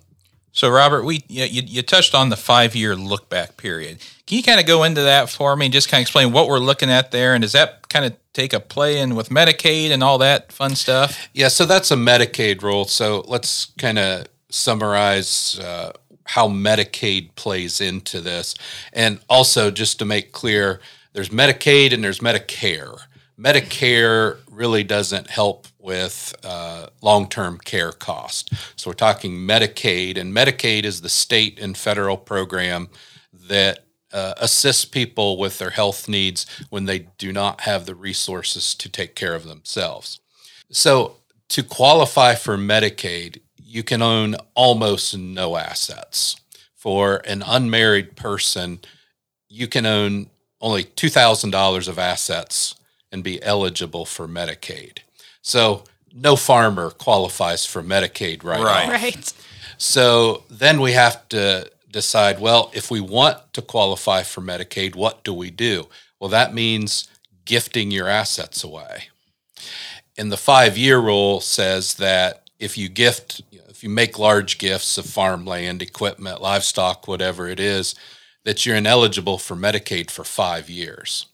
So, 0.54 0.70
Robert, 0.70 1.04
we 1.04 1.25
you, 1.27 1.44
you 1.44 1.62
you 1.65 1.82
touched 1.82 2.15
on 2.15 2.30
the 2.30 2.38
five 2.38 2.74
year 2.74 2.96
look 2.96 3.27
back 3.27 3.58
period. 3.58 4.00
Can 4.25 4.38
you 4.38 4.44
kind 4.44 4.62
of 4.62 4.65
go 4.65 4.86
into 4.86 5.01
that 5.01 5.30
for 5.30 5.58
me 5.58 5.65
and 5.65 5.74
just 5.74 5.89
kind 5.89 6.00
of 6.00 6.04
explain 6.04 6.32
what 6.32 6.48
we're 6.48 6.60
looking 6.60 6.89
at 6.89 7.12
there? 7.12 7.34
And 7.34 7.42
does 7.42 7.51
that 7.51 7.89
kind 7.89 8.06
of 8.06 8.15
take 8.32 8.54
a 8.54 8.62
play 8.62 8.98
in 8.98 9.13
with 9.13 9.27
Medicaid 9.27 9.89
and 9.92 10.01
all 10.01 10.18
that 10.20 10.54
fun 10.54 10.74
stuff? 10.74 11.27
Yeah, 11.34 11.50
so 11.50 11.65
that's 11.65 11.92
a 11.92 11.98
Medicaid 11.98 12.62
rule. 12.62 12.86
So 12.86 13.25
let's 13.27 13.65
kind 13.77 14.00
of 14.00 14.27
summarize 14.50 15.60
uh, 15.60 15.92
how 16.24 16.48
Medicaid 16.48 17.36
plays 17.36 17.82
into 17.82 18.22
this. 18.22 18.56
And 18.94 19.20
also, 19.27 19.70
just 19.70 20.00
to 20.00 20.06
make 20.06 20.32
clear, 20.32 20.80
there's 21.15 21.29
Medicaid 21.29 21.93
and 21.93 22.03
there's 22.03 22.19
Medicare. 22.19 23.00
Medicare 23.39 24.38
really 24.51 24.84
doesn't 24.84 25.29
help 25.29 25.65
with 25.79 26.36
uh, 26.43 26.88
long 27.01 27.29
term 27.29 27.57
care 27.57 27.93
cost. 27.93 28.51
So 28.75 28.89
we're 28.89 28.95
talking 28.95 29.31
Medicaid, 29.31 30.17
and 30.17 30.36
Medicaid 30.36 30.84
is 30.84 31.00
the 31.00 31.10
state 31.10 31.57
and 31.57 31.77
federal 31.77 32.17
program 32.17 32.89
that 33.48 33.79
uh, 34.12 34.34
assists 34.38 34.84
people 34.84 35.38
with 35.38 35.57
their 35.57 35.69
health 35.69 36.10
needs 36.10 36.45
when 36.69 36.84
they 36.84 37.07
do 37.17 37.31
not 37.31 37.62
have 37.62 37.86
the 37.86 37.95
resources 37.95 38.75
to 38.75 38.89
take 38.89 39.15
care 39.15 39.36
of 39.36 39.45
themselves. 39.45 40.19
So 40.69 41.15
to 41.50 41.63
qualify 41.63 42.36
for 42.36 42.57
Medicaid, 42.57 43.39
you 43.55 43.84
can 43.84 44.01
own 44.01 44.36
almost 44.53 45.17
no 45.17 45.55
assets. 45.55 46.36
For 46.75 47.22
an 47.25 47.41
unmarried 47.45 48.17
person, 48.17 48.79
you 49.48 49.67
can 49.67 49.86
own 49.86 50.29
only 50.65 50.84
$2,000 50.84 51.88
of 51.88 52.00
assets 52.00 52.74
and 53.12 53.24
be 53.24 53.41
eligible 53.43 54.03
for 54.03 54.27
Medicaid. 54.27 54.98
So 55.43 55.84
no 56.12 56.36
farmer 56.36 56.89
qualifies 56.89 57.67
for 57.67 57.84
Medicaid 57.84 58.43
right, 58.43 58.60
Right. 58.60 58.86
off. 58.86 58.91
Right. 58.91 59.34
So 59.77 60.43
then 60.50 60.81
we 60.81 60.93
have 60.93 61.29
to 61.29 61.69
decide 61.91 62.39
well, 62.39 62.72
if 62.74 62.89
we 62.89 63.00
want 63.00 63.38
to 63.53 63.62
qualify 63.62 64.24
for 64.24 64.41
Medicaid, 64.41 64.95
what 64.95 65.24
do 65.24 65.34
we 65.34 65.51
do? 65.51 65.88
Well, 66.19 66.31
that 66.31 66.53
means 66.53 67.07
gifting 67.45 67.91
your 67.91 68.07
assets 68.07 68.63
away. 68.63 69.10
And 70.17 70.31
the 70.31 70.38
five 70.38 70.77
year 70.79 70.98
rule 70.98 71.41
says 71.41 71.93
that 71.95 72.50
if 72.60 72.75
you 72.75 72.89
gift, 72.89 73.41
if 73.69 73.84
you 73.84 73.89
make 73.89 74.17
large 74.17 74.57
gifts 74.57 74.98
of 74.98 75.05
farmland, 75.05 75.84
equipment, 75.84 76.41
livestock, 76.41 77.07
whatever 77.07 77.48
it 77.48 77.60
is, 77.60 77.93
that 78.45 78.65
you're 78.65 78.77
ineligible 78.77 79.37
for 79.37 79.55
Medicaid 79.55 80.09
for 80.09 80.23
five 80.23 80.69
years. 80.69 81.25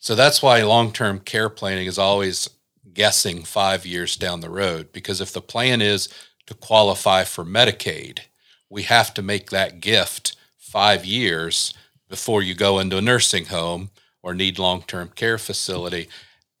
So 0.00 0.14
that's 0.14 0.42
why 0.42 0.62
long 0.62 0.92
term 0.92 1.20
care 1.20 1.48
planning 1.48 1.86
is 1.86 1.98
always 1.98 2.50
guessing 2.92 3.44
five 3.44 3.86
years 3.86 4.16
down 4.16 4.40
the 4.40 4.50
road. 4.50 4.92
Because 4.92 5.20
if 5.20 5.32
the 5.32 5.40
plan 5.40 5.80
is 5.80 6.08
to 6.46 6.54
qualify 6.54 7.24
for 7.24 7.44
Medicaid, 7.44 8.20
we 8.68 8.82
have 8.82 9.14
to 9.14 9.22
make 9.22 9.50
that 9.50 9.80
gift 9.80 10.36
five 10.56 11.04
years 11.04 11.72
before 12.08 12.42
you 12.42 12.54
go 12.54 12.78
into 12.78 12.98
a 12.98 13.02
nursing 13.02 13.46
home 13.46 13.90
or 14.22 14.34
need 14.34 14.58
long 14.58 14.82
term 14.82 15.10
care 15.14 15.38
facility. 15.38 16.08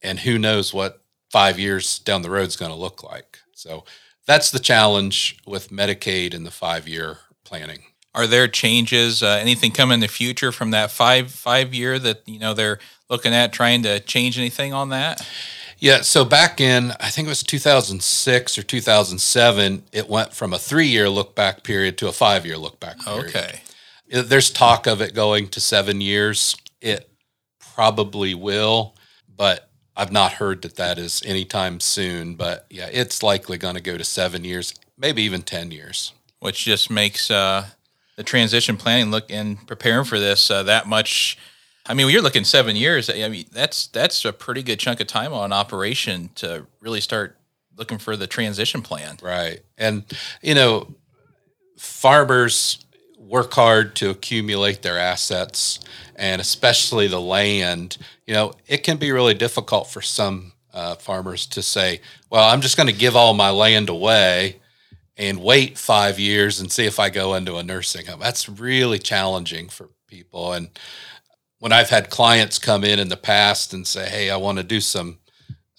And 0.02 0.20
who 0.20 0.38
knows 0.38 0.72
what 0.72 1.02
five 1.30 1.58
years 1.58 1.98
down 1.98 2.22
the 2.22 2.30
road 2.30 2.48
is 2.48 2.56
going 2.56 2.70
to 2.70 2.76
look 2.76 3.02
like. 3.02 3.38
So 3.54 3.84
that's 4.26 4.50
the 4.50 4.58
challenge 4.58 5.38
with 5.46 5.70
Medicaid 5.70 6.34
and 6.34 6.44
the 6.46 6.50
five 6.50 6.86
year 6.86 7.18
planning. 7.44 7.84
Are 8.16 8.26
there 8.26 8.48
changes? 8.48 9.22
Uh, 9.22 9.38
anything 9.40 9.70
come 9.72 9.92
in 9.92 10.00
the 10.00 10.08
future 10.08 10.50
from 10.50 10.70
that 10.70 10.90
five 10.90 11.30
five 11.30 11.74
year 11.74 11.98
that 11.98 12.22
you 12.26 12.38
know 12.38 12.54
they're 12.54 12.78
looking 13.10 13.34
at 13.34 13.52
trying 13.52 13.82
to 13.82 14.00
change 14.00 14.38
anything 14.38 14.72
on 14.72 14.88
that? 14.88 15.24
Yeah, 15.78 16.00
so 16.00 16.24
back 16.24 16.58
in 16.58 16.92
I 16.98 17.10
think 17.10 17.26
it 17.26 17.28
was 17.28 17.42
2006 17.42 18.58
or 18.58 18.62
2007, 18.62 19.84
it 19.92 20.08
went 20.08 20.32
from 20.32 20.54
a 20.54 20.56
3-year 20.56 21.10
look 21.10 21.34
back 21.34 21.62
period 21.62 21.98
to 21.98 22.08
a 22.08 22.12
5-year 22.12 22.56
look 22.56 22.80
back 22.80 22.98
period. 23.04 23.26
Okay. 23.26 23.60
Uh, 24.10 24.22
There's 24.22 24.50
talk 24.50 24.86
of 24.86 25.02
it 25.02 25.14
going 25.14 25.48
to 25.48 25.60
7 25.60 26.00
years. 26.00 26.56
It 26.80 27.10
probably 27.60 28.34
will, 28.34 28.94
but 29.36 29.68
I've 29.94 30.12
not 30.12 30.32
heard 30.32 30.62
that 30.62 30.76
that 30.76 30.98
is 30.98 31.22
anytime 31.26 31.80
soon, 31.80 32.36
but 32.36 32.64
yeah, 32.70 32.88
it's 32.90 33.22
likely 33.22 33.58
going 33.58 33.74
to 33.74 33.82
go 33.82 33.98
to 33.98 34.04
7 34.04 34.44
years, 34.44 34.74
maybe 34.96 35.22
even 35.24 35.42
10 35.42 35.70
years. 35.72 36.14
Which 36.40 36.64
just 36.64 36.90
makes 36.90 37.30
uh, 37.30 37.66
the 38.16 38.24
transition 38.24 38.76
planning 38.76 39.10
look 39.10 39.30
and 39.30 39.66
preparing 39.66 40.04
for 40.04 40.18
this 40.18 40.50
uh, 40.50 40.62
that 40.64 40.86
much. 40.86 41.38
I 41.88 41.94
mean, 41.94 42.08
you're 42.10 42.22
looking 42.22 42.44
seven 42.44 42.74
years, 42.74 43.08
I 43.08 43.28
mean 43.28 43.46
that's 43.52 43.86
that's 43.86 44.24
a 44.24 44.32
pretty 44.32 44.62
good 44.62 44.80
chunk 44.80 45.00
of 45.00 45.06
time 45.06 45.32
on 45.32 45.52
operation 45.52 46.30
to 46.36 46.66
really 46.80 47.00
start 47.00 47.38
looking 47.76 47.98
for 47.98 48.16
the 48.16 48.26
transition 48.26 48.82
plan. 48.82 49.18
Right. 49.22 49.60
And, 49.78 50.04
you 50.42 50.54
know, 50.54 50.94
farmers 51.76 52.84
work 53.18 53.52
hard 53.52 53.96
to 53.96 54.10
accumulate 54.10 54.82
their 54.82 54.98
assets 54.98 55.80
and 56.14 56.40
especially 56.40 57.08
the 57.08 57.20
land. 57.20 57.98
You 58.26 58.34
know, 58.34 58.52
it 58.66 58.78
can 58.78 58.96
be 58.96 59.12
really 59.12 59.34
difficult 59.34 59.90
for 59.90 60.00
some 60.00 60.52
uh, 60.72 60.94
farmers 60.96 61.46
to 61.46 61.62
say, 61.62 62.00
well, 62.30 62.48
I'm 62.48 62.60
just 62.60 62.76
going 62.76 62.88
to 62.88 62.94
give 62.94 63.16
all 63.16 63.34
my 63.34 63.50
land 63.50 63.88
away 63.88 64.60
and 65.16 65.42
wait 65.42 65.78
five 65.78 66.18
years 66.18 66.60
and 66.60 66.70
see 66.70 66.84
if 66.84 66.98
I 66.98 67.10
go 67.10 67.34
into 67.34 67.56
a 67.56 67.62
nursing 67.62 68.06
home. 68.06 68.20
That's 68.20 68.48
really 68.48 68.98
challenging 68.98 69.68
for 69.68 69.88
people. 70.06 70.52
And 70.52 70.68
when 71.58 71.72
I've 71.72 71.90
had 71.90 72.10
clients 72.10 72.58
come 72.58 72.84
in 72.84 72.98
in 72.98 73.08
the 73.08 73.16
past 73.16 73.72
and 73.72 73.86
say, 73.86 74.08
hey, 74.08 74.30
I 74.30 74.36
want 74.36 74.58
to 74.58 74.64
do 74.64 74.80
some 74.80 75.18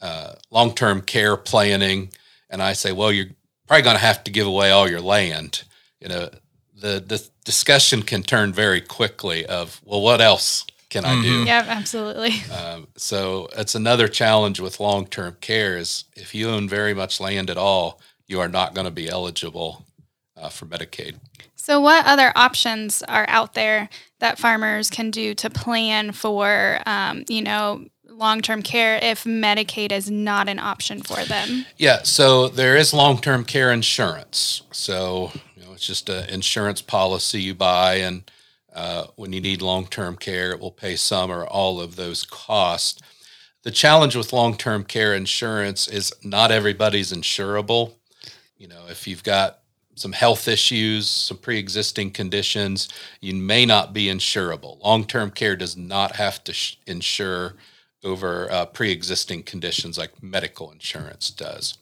uh, 0.01 0.33
long 0.51 0.73
term 0.73 1.01
care 1.01 1.37
planning, 1.37 2.09
and 2.49 2.61
I 2.61 2.73
say, 2.73 2.91
well, 2.91 3.11
you're 3.11 3.27
probably 3.67 3.83
going 3.83 3.95
to 3.95 4.01
have 4.01 4.23
to 4.23 4.31
give 4.31 4.47
away 4.47 4.71
all 4.71 4.89
your 4.89 5.01
land. 5.01 5.63
You 5.99 6.09
know, 6.09 6.29
the 6.75 7.03
the 7.05 7.27
discussion 7.43 8.03
can 8.03 8.23
turn 8.23 8.53
very 8.53 8.81
quickly 8.81 9.45
of, 9.45 9.81
well, 9.83 10.01
what 10.01 10.21
else 10.21 10.65
can 10.89 11.05
I 11.05 11.21
do? 11.21 11.43
Yeah, 11.45 11.65
absolutely. 11.67 12.33
Um, 12.57 12.87
so 12.95 13.49
it's 13.57 13.75
another 13.75 14.07
challenge 14.07 14.59
with 14.59 14.79
long 14.79 15.05
term 15.05 15.37
care 15.41 15.77
is 15.77 16.05
if 16.15 16.33
you 16.33 16.49
own 16.49 16.67
very 16.67 16.93
much 16.93 17.19
land 17.19 17.49
at 17.49 17.57
all, 17.57 18.01
you 18.27 18.39
are 18.39 18.47
not 18.47 18.73
going 18.73 18.85
to 18.85 18.91
be 18.91 19.09
eligible 19.09 19.85
uh, 20.35 20.49
for 20.49 20.65
Medicaid. 20.65 21.15
So, 21.55 21.81
what 21.81 22.05
other 22.05 22.31
options 22.35 23.03
are 23.03 23.25
out 23.27 23.53
there 23.53 23.89
that 24.19 24.37
farmers 24.37 24.89
can 24.89 25.11
do 25.11 25.33
to 25.35 25.49
plan 25.49 26.11
for, 26.11 26.79
um, 26.85 27.23
you 27.27 27.41
know, 27.41 27.85
long 28.05 28.41
term 28.41 28.61
care 28.61 28.99
if 29.01 29.23
Medicaid 29.23 29.91
is 29.91 30.09
not 30.09 30.47
an 30.47 30.59
option 30.59 31.01
for 31.01 31.23
them? 31.25 31.65
Yeah, 31.77 32.03
so 32.03 32.47
there 32.47 32.75
is 32.75 32.93
long 32.93 33.19
term 33.19 33.43
care 33.43 33.71
insurance. 33.71 34.61
So 34.71 35.31
you 35.55 35.63
know, 35.63 35.73
it's 35.73 35.87
just 35.87 36.09
an 36.09 36.29
insurance 36.29 36.81
policy 36.81 37.41
you 37.41 37.55
buy, 37.55 37.95
and 37.95 38.29
uh, 38.73 39.07
when 39.15 39.33
you 39.33 39.41
need 39.41 39.61
long 39.61 39.87
term 39.87 40.15
care, 40.15 40.51
it 40.51 40.59
will 40.59 40.71
pay 40.71 40.95
some 40.95 41.31
or 41.31 41.45
all 41.45 41.81
of 41.81 41.95
those 41.95 42.23
costs. 42.23 43.01
The 43.63 43.71
challenge 43.71 44.15
with 44.15 44.31
long 44.31 44.55
term 44.55 44.83
care 44.83 45.13
insurance 45.13 45.87
is 45.87 46.13
not 46.23 46.51
everybody's 46.51 47.11
insurable. 47.11 47.93
You 48.57 48.67
know, 48.67 48.85
if 48.89 49.07
you've 49.07 49.23
got 49.23 49.59
some 49.95 50.11
health 50.11 50.47
issues, 50.47 51.07
some 51.09 51.37
pre 51.37 51.57
existing 51.57 52.11
conditions, 52.11 52.89
you 53.21 53.33
may 53.33 53.65
not 53.65 53.93
be 53.93 54.05
insurable. 54.05 54.83
Long 54.83 55.05
term 55.05 55.31
care 55.31 55.55
does 55.55 55.75
not 55.77 56.15
have 56.15 56.43
to 56.45 56.53
sh- 56.53 56.77
insure 56.85 57.55
over 58.03 58.51
uh, 58.51 58.65
pre 58.65 58.91
existing 58.91 59.43
conditions 59.43 59.97
like 59.97 60.21
medical 60.21 60.71
insurance 60.71 61.29
does. 61.29 61.77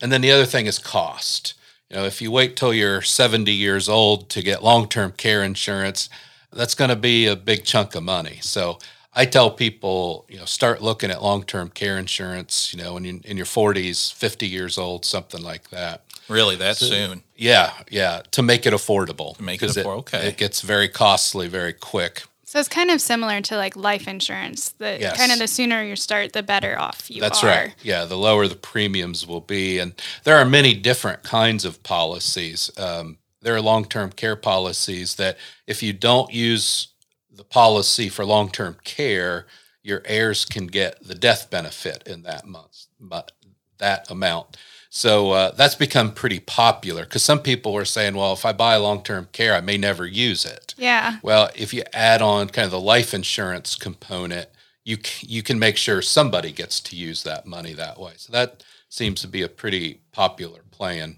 And 0.00 0.10
then 0.10 0.20
the 0.20 0.32
other 0.32 0.46
thing 0.46 0.66
is 0.66 0.78
cost. 0.78 1.54
You 1.88 1.96
know, 1.96 2.04
if 2.04 2.22
you 2.22 2.30
wait 2.30 2.56
till 2.56 2.72
you're 2.72 3.02
70 3.02 3.52
years 3.52 3.88
old 3.88 4.28
to 4.30 4.42
get 4.42 4.64
long 4.64 4.88
term 4.88 5.12
care 5.12 5.42
insurance, 5.42 6.08
that's 6.52 6.74
going 6.74 6.90
to 6.90 6.96
be 6.96 7.26
a 7.26 7.36
big 7.36 7.64
chunk 7.64 7.94
of 7.94 8.02
money. 8.02 8.38
So 8.42 8.78
I 9.14 9.26
tell 9.26 9.50
people, 9.50 10.24
you 10.28 10.38
know, 10.38 10.46
start 10.46 10.80
looking 10.82 11.10
at 11.10 11.22
long 11.22 11.44
term 11.44 11.68
care 11.68 11.98
insurance, 11.98 12.72
you 12.72 12.82
know, 12.82 12.94
when 12.94 13.04
you're 13.04 13.20
in 13.24 13.36
your 13.36 13.46
40s, 13.46 14.12
50 14.12 14.46
years 14.46 14.78
old, 14.78 15.04
something 15.04 15.42
like 15.42 15.68
that. 15.70 16.04
Really, 16.28 16.56
that 16.56 16.76
soon? 16.76 17.22
Yeah, 17.36 17.72
yeah, 17.90 18.22
to 18.30 18.42
make 18.42 18.64
it 18.64 18.72
affordable. 18.72 19.36
To 19.36 19.42
make 19.42 19.62
it 19.62 19.66
'Cause 19.66 19.76
afford- 19.76 19.98
okay. 20.00 20.28
It 20.28 20.36
gets 20.38 20.60
very 20.62 20.88
costly 20.88 21.48
very 21.48 21.72
quick. 21.74 22.22
So, 22.46 22.58
it's 22.60 22.68
kind 22.68 22.90
of 22.90 23.00
similar 23.00 23.40
to 23.42 23.56
like 23.56 23.76
life 23.76 24.06
insurance. 24.06 24.70
The 24.78 24.98
Yes. 25.00 25.16
kind 25.16 25.32
of 25.32 25.38
the 25.38 25.48
sooner 25.48 25.82
you 25.82 25.96
start, 25.96 26.32
the 26.34 26.42
better 26.42 26.78
off 26.78 27.10
you 27.10 27.20
That's 27.20 27.42
are. 27.42 27.46
right. 27.46 27.74
Yeah, 27.82 28.04
the 28.04 28.16
lower 28.18 28.46
the 28.46 28.56
premiums 28.56 29.26
will 29.26 29.40
be. 29.40 29.78
And 29.78 29.94
there 30.24 30.36
are 30.36 30.44
many 30.44 30.74
different 30.74 31.22
kinds 31.22 31.64
of 31.64 31.82
policies. 31.82 32.70
Um, 32.76 33.18
there 33.42 33.54
are 33.54 33.60
long 33.60 33.86
term 33.86 34.12
care 34.12 34.36
policies 34.36 35.14
that 35.16 35.38
if 35.66 35.82
you 35.82 35.92
don't 35.92 36.32
use 36.32 36.88
the 37.34 37.44
policy 37.44 38.08
for 38.08 38.24
long 38.24 38.50
term 38.50 38.76
care, 38.84 39.46
your 39.82 40.02
heirs 40.04 40.44
can 40.44 40.66
get 40.66 41.02
the 41.02 41.14
death 41.14 41.50
benefit 41.50 42.02
in 42.06 42.22
that 42.22 42.46
month, 42.46 42.86
but 43.00 43.32
that 43.78 44.10
amount. 44.10 44.56
So 44.94 45.30
uh, 45.30 45.52
that's 45.52 45.74
become 45.74 46.12
pretty 46.12 46.38
popular 46.38 47.04
because 47.04 47.22
some 47.22 47.40
people 47.40 47.74
are 47.76 47.86
saying, 47.86 48.14
well, 48.14 48.34
if 48.34 48.44
I 48.44 48.52
buy 48.52 48.76
long 48.76 49.02
term 49.02 49.28
care, 49.32 49.54
I 49.54 49.62
may 49.62 49.78
never 49.78 50.06
use 50.06 50.44
it. 50.44 50.74
Yeah. 50.76 51.16
Well, 51.22 51.50
if 51.54 51.72
you 51.72 51.82
add 51.94 52.20
on 52.20 52.48
kind 52.48 52.66
of 52.66 52.72
the 52.72 52.80
life 52.80 53.14
insurance 53.14 53.74
component, 53.74 54.48
you 54.84 54.98
you 55.20 55.42
can 55.42 55.58
make 55.58 55.78
sure 55.78 56.02
somebody 56.02 56.52
gets 56.52 56.78
to 56.80 56.96
use 56.96 57.22
that 57.22 57.46
money 57.46 57.72
that 57.72 57.98
way. 57.98 58.12
So 58.16 58.32
that 58.32 58.64
seems 58.90 59.22
to 59.22 59.28
be 59.28 59.40
a 59.40 59.48
pretty 59.48 60.00
popular 60.12 60.60
plan. 60.70 61.16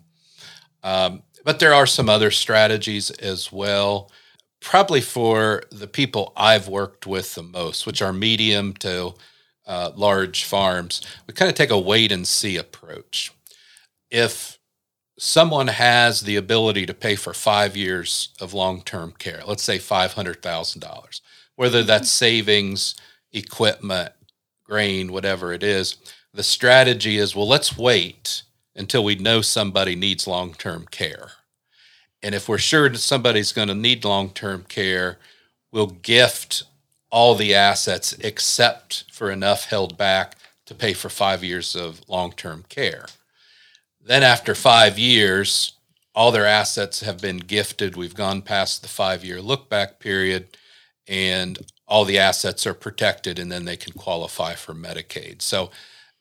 Um, 0.85 1.23
but 1.45 1.59
there 1.59 1.75
are 1.75 1.87
some 1.87 2.09
other 2.09 2.31
strategies 2.31 3.11
as 3.11 3.51
well. 3.51 4.11
Probably 4.65 5.03
for 5.03 5.63
the 5.71 5.87
people 5.87 6.33
I've 6.35 6.69
worked 6.69 7.07
with 7.07 7.35
the 7.35 7.43
most, 7.43 7.87
which 7.87 8.01
are 8.01 8.15
medium 8.15 8.73
to 8.79 9.15
uh, 9.67 9.91
large 9.95 10.45
farms, 10.45 11.03
we 11.27 11.35
kind 11.35 11.51
of 11.51 11.55
take 11.55 11.71
a 11.71 11.79
wait 11.79 12.11
and 12.11 12.27
see 12.27 12.57
approach. 12.57 13.31
If 14.11 14.59
someone 15.19 15.67
has 15.67 16.23
the 16.23 16.37
ability 16.37 16.87
to 16.87 16.95
pay 16.95 17.15
for 17.15 17.35
five 17.35 17.77
years 17.77 18.31
of 18.41 18.55
long 18.55 18.81
term 18.81 19.13
care, 19.19 19.43
let's 19.47 19.63
say 19.63 19.79
$500,000, 19.79 21.21
whether 21.57 21.83
that's 21.83 22.11
savings, 22.11 22.97
equipment, 23.33 24.13
grain, 24.65 25.13
whatever 25.13 25.53
it 25.53 25.63
is, 25.63 25.97
the 26.33 26.43
strategy 26.43 27.19
is 27.19 27.37
well, 27.37 27.47
let's 27.47 27.77
wait 27.77 28.43
until 28.75 29.05
we 29.05 29.15
know 29.15 29.43
somebody 29.43 29.95
needs 29.95 30.27
long 30.27 30.55
term 30.55 30.87
care. 30.91 31.33
And 32.25 32.35
if 32.35 32.49
we're 32.49 32.57
sure 32.57 32.89
that 32.89 32.99
somebody's 32.99 33.53
going 33.53 33.69
to 33.69 33.75
need 33.75 34.03
long 34.03 34.31
term 34.31 34.65
care, 34.67 35.19
we'll 35.71 35.89
gift 35.89 36.63
all 37.11 37.35
the 37.35 37.55
assets 37.55 38.15
except 38.15 39.05
for 39.13 39.31
enough 39.31 39.67
held 39.67 39.99
back 39.99 40.35
to 40.65 40.75
pay 40.75 40.95
for 40.95 41.11
five 41.11 41.45
years 41.45 41.77
of 41.77 42.01
long 42.09 42.33
term 42.33 42.65
care. 42.71 43.05
Then, 44.01 44.23
after 44.23 44.55
five 44.55 44.99
years, 44.99 45.73
all 46.15 46.33
their 46.33 46.47
assets 46.47 47.01
have 47.01 47.21
been 47.21 47.37
gifted. 47.37 47.95
We've 47.95 48.15
gone 48.15 48.41
past 48.41 48.81
the 48.81 48.89
five 48.89 49.23
year 49.23 49.43
look 49.43 49.69
back 49.69 50.01
period, 50.01 50.57
and 51.07 51.59
all 51.87 52.07
the 52.07 52.19
assets 52.19 52.67
are 52.67 52.73
protected, 52.73 53.39
and 53.39 53.53
then 53.53 53.67
they 53.67 53.77
can 53.77 53.93
qualify 53.93 54.55
for 54.55 54.73
Medicaid. 54.73 55.43
So, 55.43 55.71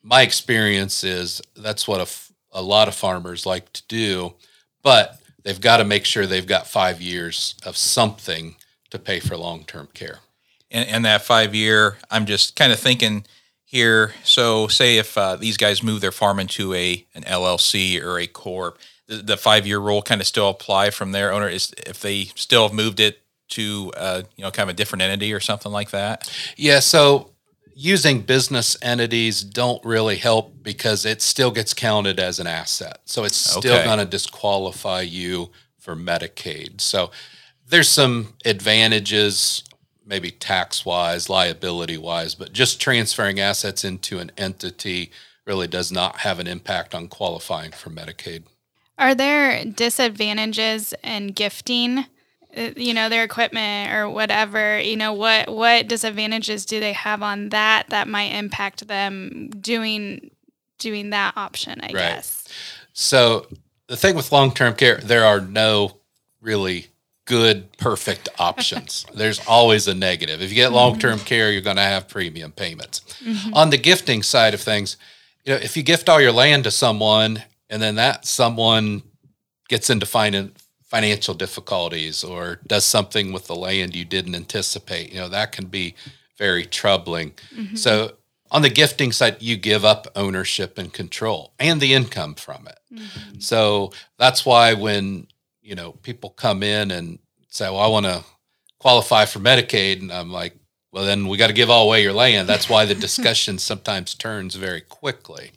my 0.02 0.20
experience 0.20 1.02
is 1.02 1.40
that's 1.56 1.88
what 1.88 2.02
a, 2.02 2.58
a 2.58 2.60
lot 2.60 2.88
of 2.88 2.94
farmers 2.94 3.46
like 3.46 3.72
to 3.72 3.82
do, 3.88 4.34
but 4.82 5.18
they've 5.44 5.60
got 5.60 5.76
to 5.76 5.84
make 5.84 6.04
sure 6.04 6.26
they've 6.26 6.46
got 6.46 6.66
five 6.66 7.00
years 7.00 7.54
of 7.64 7.76
something 7.76 8.56
to 8.90 8.98
pay 8.98 9.20
for 9.20 9.36
long 9.36 9.64
term 9.64 9.88
care. 9.94 10.20
And, 10.70 10.88
and, 10.88 11.04
that 11.04 11.22
five 11.22 11.54
year, 11.54 11.98
I'm 12.10 12.26
just 12.26 12.56
kind 12.56 12.72
of 12.72 12.80
thinking 12.80 13.26
here. 13.64 14.12
So, 14.24 14.66
say 14.66 14.98
if 14.98 15.16
uh, 15.16 15.36
these 15.36 15.56
guys 15.56 15.82
move 15.82 16.00
their 16.00 16.12
farm 16.12 16.40
into 16.40 16.74
a 16.74 17.06
an 17.14 17.22
LLC 17.22 18.02
or 18.02 18.18
a 18.18 18.26
corp, 18.26 18.78
the, 19.06 19.16
the 19.16 19.36
five 19.36 19.66
year 19.66 19.78
rule 19.78 20.02
kind 20.02 20.20
of 20.20 20.26
still 20.26 20.48
apply 20.48 20.90
from 20.90 21.12
their 21.12 21.32
owner. 21.32 21.48
Is 21.48 21.72
if 21.86 22.00
they 22.00 22.24
still 22.34 22.62
have 22.62 22.72
moved 22.72 22.98
it 22.98 23.20
to 23.50 23.92
uh, 23.96 24.22
you 24.36 24.42
know 24.42 24.50
kind 24.50 24.68
of 24.68 24.74
a 24.74 24.76
different 24.76 25.02
entity 25.02 25.32
or 25.32 25.40
something 25.40 25.70
like 25.70 25.90
that? 25.90 26.32
Yeah. 26.56 26.80
So 26.80 27.30
using 27.74 28.20
business 28.20 28.76
entities 28.82 29.42
don't 29.42 29.84
really 29.84 30.16
help 30.16 30.62
because 30.62 31.04
it 31.04 31.20
still 31.20 31.50
gets 31.50 31.74
counted 31.74 32.20
as 32.20 32.38
an 32.38 32.46
asset. 32.46 33.00
So 33.04 33.24
it's 33.24 33.36
still 33.36 33.74
okay. 33.74 33.84
going 33.84 33.98
to 33.98 34.04
disqualify 34.04 35.02
you 35.02 35.50
for 35.78 35.96
Medicaid. 35.96 36.80
So 36.80 37.10
there's 37.68 37.88
some 37.90 38.34
advantages, 38.44 39.64
maybe 40.06 40.30
tax 40.30 40.84
wise, 40.84 41.28
liability 41.28 41.98
wise, 41.98 42.34
but 42.34 42.52
just 42.52 42.80
transferring 42.80 43.40
assets 43.40 43.84
into 43.84 44.18
an 44.18 44.30
entity 44.38 45.10
really 45.46 45.66
does 45.66 45.92
not 45.92 46.18
have 46.18 46.38
an 46.38 46.46
impact 46.46 46.94
on 46.94 47.08
qualifying 47.08 47.72
for 47.72 47.90
Medicaid. 47.90 48.44
Are 48.96 49.14
there 49.14 49.64
disadvantages 49.64 50.94
in 51.02 51.28
gifting 51.28 52.06
you 52.76 52.94
know 52.94 53.08
their 53.08 53.24
equipment 53.24 53.92
or 53.92 54.08
whatever 54.08 54.80
you 54.80 54.96
know 54.96 55.12
what 55.12 55.48
what 55.48 55.88
disadvantages 55.88 56.64
do 56.64 56.80
they 56.80 56.92
have 56.92 57.22
on 57.22 57.48
that 57.50 57.88
that 57.90 58.08
might 58.08 58.32
impact 58.32 58.86
them 58.88 59.50
doing 59.60 60.30
doing 60.78 61.10
that 61.10 61.36
option 61.36 61.80
i 61.80 61.86
right. 61.86 61.92
guess 61.92 62.48
so 62.92 63.46
the 63.88 63.96
thing 63.96 64.14
with 64.14 64.30
long-term 64.32 64.74
care 64.74 64.98
there 64.98 65.24
are 65.24 65.40
no 65.40 65.96
really 66.40 66.86
good 67.26 67.72
perfect 67.78 68.28
options 68.38 69.06
there's 69.14 69.40
always 69.46 69.88
a 69.88 69.94
negative 69.94 70.42
if 70.42 70.50
you 70.50 70.56
get 70.56 70.72
long-term 70.72 71.18
mm-hmm. 71.18 71.26
care 71.26 71.50
you're 71.50 71.60
going 71.60 71.76
to 71.76 71.82
have 71.82 72.08
premium 72.08 72.52
payments 72.52 73.00
mm-hmm. 73.22 73.54
on 73.54 73.70
the 73.70 73.78
gifting 73.78 74.22
side 74.22 74.54
of 74.54 74.60
things 74.60 74.96
you 75.44 75.52
know 75.52 75.58
if 75.60 75.76
you 75.76 75.82
gift 75.82 76.08
all 76.08 76.20
your 76.20 76.32
land 76.32 76.64
to 76.64 76.70
someone 76.70 77.42
and 77.70 77.80
then 77.80 77.94
that 77.96 78.26
someone 78.26 79.02
gets 79.68 79.88
into 79.90 80.06
finance 80.06 80.63
financial 80.94 81.34
difficulties 81.34 82.22
or 82.22 82.60
does 82.68 82.84
something 82.84 83.32
with 83.32 83.48
the 83.48 83.56
land 83.56 83.96
you 83.96 84.04
didn't 84.04 84.36
anticipate, 84.36 85.12
you 85.12 85.18
know, 85.18 85.28
that 85.28 85.50
can 85.50 85.66
be 85.66 85.92
very 86.38 86.64
troubling. 86.64 87.32
Mm-hmm. 87.52 87.74
So 87.74 88.12
on 88.52 88.62
the 88.62 88.70
gifting 88.70 89.10
side, 89.10 89.38
you 89.40 89.56
give 89.56 89.84
up 89.84 90.06
ownership 90.14 90.78
and 90.78 90.92
control 90.92 91.52
and 91.58 91.80
the 91.80 91.94
income 91.94 92.34
from 92.36 92.68
it. 92.68 92.78
Mm-hmm. 92.94 93.40
So 93.40 93.90
that's 94.18 94.46
why 94.46 94.74
when, 94.74 95.26
you 95.62 95.74
know, 95.74 95.90
people 95.90 96.30
come 96.30 96.62
in 96.62 96.92
and 96.92 97.18
say, 97.48 97.68
well, 97.68 97.80
I 97.80 97.88
want 97.88 98.06
to 98.06 98.22
qualify 98.78 99.24
for 99.24 99.40
Medicaid. 99.40 100.00
And 100.00 100.12
I'm 100.12 100.30
like, 100.30 100.54
well, 100.92 101.04
then 101.04 101.26
we 101.26 101.38
got 101.38 101.48
to 101.48 101.54
give 101.54 101.70
all 101.70 101.86
away 101.86 102.04
your 102.04 102.12
land. 102.12 102.48
That's 102.48 102.68
why 102.68 102.84
the 102.84 102.94
discussion 103.08 103.58
sometimes 103.58 104.14
turns 104.14 104.54
very 104.54 104.80
quickly. 104.80 105.50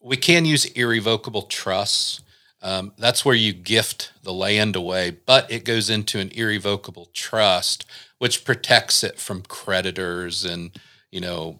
We 0.00 0.16
can 0.16 0.46
use 0.46 0.64
irrevocable 0.64 1.42
trusts 1.42 2.22
um, 2.62 2.92
that's 2.96 3.24
where 3.24 3.34
you 3.34 3.52
gift 3.52 4.12
the 4.22 4.32
land 4.32 4.76
away, 4.76 5.10
but 5.26 5.50
it 5.50 5.64
goes 5.64 5.90
into 5.90 6.20
an 6.20 6.30
irrevocable 6.30 7.08
trust, 7.12 7.84
which 8.18 8.44
protects 8.44 9.02
it 9.02 9.18
from 9.18 9.42
creditors 9.42 10.44
and 10.44 10.70
you 11.10 11.20
know 11.20 11.58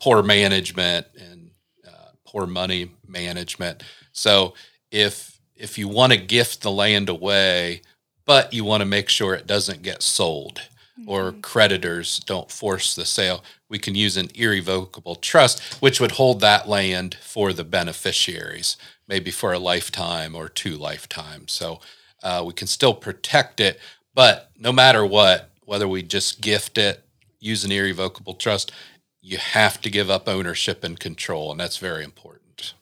poor 0.00 0.22
management 0.22 1.06
and 1.18 1.50
uh, 1.86 2.10
poor 2.24 2.46
money 2.46 2.92
management. 3.06 3.82
So 4.12 4.54
if 4.92 5.40
if 5.56 5.76
you 5.76 5.88
want 5.88 6.12
to 6.12 6.18
gift 6.18 6.62
the 6.62 6.70
land 6.70 7.08
away, 7.08 7.82
but 8.24 8.52
you 8.52 8.64
want 8.64 8.80
to 8.80 8.86
make 8.86 9.08
sure 9.08 9.34
it 9.34 9.46
doesn't 9.46 9.82
get 9.82 10.02
sold 10.04 10.62
mm-hmm. 10.98 11.08
or 11.08 11.32
creditors 11.32 12.20
don't 12.20 12.48
force 12.48 12.94
the 12.94 13.04
sale, 13.04 13.42
we 13.68 13.80
can 13.80 13.96
use 13.96 14.16
an 14.16 14.28
irrevocable 14.36 15.16
trust, 15.16 15.60
which 15.82 16.00
would 16.00 16.12
hold 16.12 16.38
that 16.40 16.68
land 16.68 17.16
for 17.20 17.52
the 17.52 17.64
beneficiaries 17.64 18.76
maybe 19.08 19.30
for 19.30 19.52
a 19.52 19.58
lifetime 19.58 20.34
or 20.34 20.48
two 20.48 20.76
lifetimes. 20.76 21.52
So 21.52 21.80
uh, 22.22 22.42
we 22.46 22.52
can 22.52 22.66
still 22.66 22.94
protect 22.94 23.60
it, 23.60 23.78
but 24.14 24.50
no 24.58 24.72
matter 24.72 25.04
what, 25.04 25.50
whether 25.64 25.88
we 25.88 26.02
just 26.02 26.40
gift 26.40 26.78
it, 26.78 27.02
use 27.40 27.64
an 27.64 27.72
irrevocable 27.72 28.34
trust, 28.34 28.72
you 29.20 29.38
have 29.38 29.80
to 29.80 29.90
give 29.90 30.10
up 30.10 30.28
ownership 30.28 30.84
and 30.84 30.98
control, 30.98 31.50
and 31.50 31.60
that's 31.60 31.76
very 31.78 32.04
important. 32.04 32.74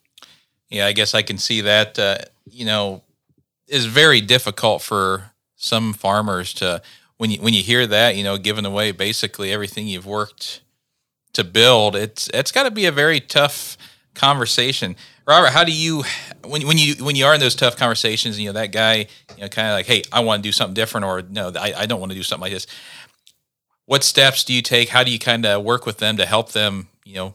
Yeah, 0.68 0.86
I 0.86 0.92
guess 0.92 1.14
I 1.14 1.22
can 1.22 1.38
see 1.38 1.60
that. 1.62 1.98
Uh, 1.98 2.18
you 2.44 2.64
know, 2.64 3.02
is 3.68 3.86
very 3.86 4.20
difficult 4.20 4.82
for 4.82 5.32
some 5.56 5.92
farmers 5.92 6.52
to 6.54 6.82
when 7.16 7.30
you 7.30 7.40
when 7.40 7.54
you 7.54 7.62
hear 7.62 7.86
that, 7.86 8.16
you 8.16 8.24
know, 8.24 8.38
giving 8.38 8.66
away 8.66 8.92
basically 8.92 9.52
everything 9.52 9.86
you've 9.86 10.06
worked 10.06 10.60
to 11.32 11.44
build. 11.44 11.96
It's 11.96 12.28
it's 12.34 12.52
got 12.52 12.64
to 12.64 12.70
be 12.70 12.86
a 12.86 12.92
very 12.92 13.20
tough 13.20 13.76
conversation. 14.14 14.96
Robert, 15.26 15.50
how 15.50 15.64
do 15.64 15.72
you 15.72 16.04
when 16.44 16.66
when 16.66 16.78
you 16.78 16.94
when 17.04 17.16
you 17.16 17.26
are 17.26 17.34
in 17.34 17.40
those 17.40 17.56
tough 17.56 17.76
conversations, 17.76 18.38
you 18.38 18.46
know 18.46 18.52
that 18.52 18.70
guy, 18.70 19.06
you 19.36 19.42
know, 19.42 19.48
kind 19.48 19.68
of 19.68 19.74
like, 19.74 19.86
hey, 19.86 20.02
I 20.12 20.20
want 20.20 20.42
to 20.42 20.48
do 20.48 20.52
something 20.52 20.74
different, 20.74 21.04
or 21.04 21.22
no, 21.22 21.52
I, 21.58 21.72
I 21.78 21.86
don't 21.86 21.98
want 21.98 22.12
to 22.12 22.16
do 22.16 22.22
something 22.22 22.42
like 22.42 22.52
this. 22.52 22.66
What 23.86 24.04
steps 24.04 24.44
do 24.44 24.52
you 24.52 24.62
take? 24.62 24.88
How 24.88 25.02
do 25.02 25.10
you 25.10 25.18
kind 25.18 25.44
of 25.44 25.64
work 25.64 25.84
with 25.84 25.98
them 25.98 26.16
to 26.16 26.26
help 26.26 26.52
them, 26.52 26.88
you 27.04 27.14
know, 27.14 27.34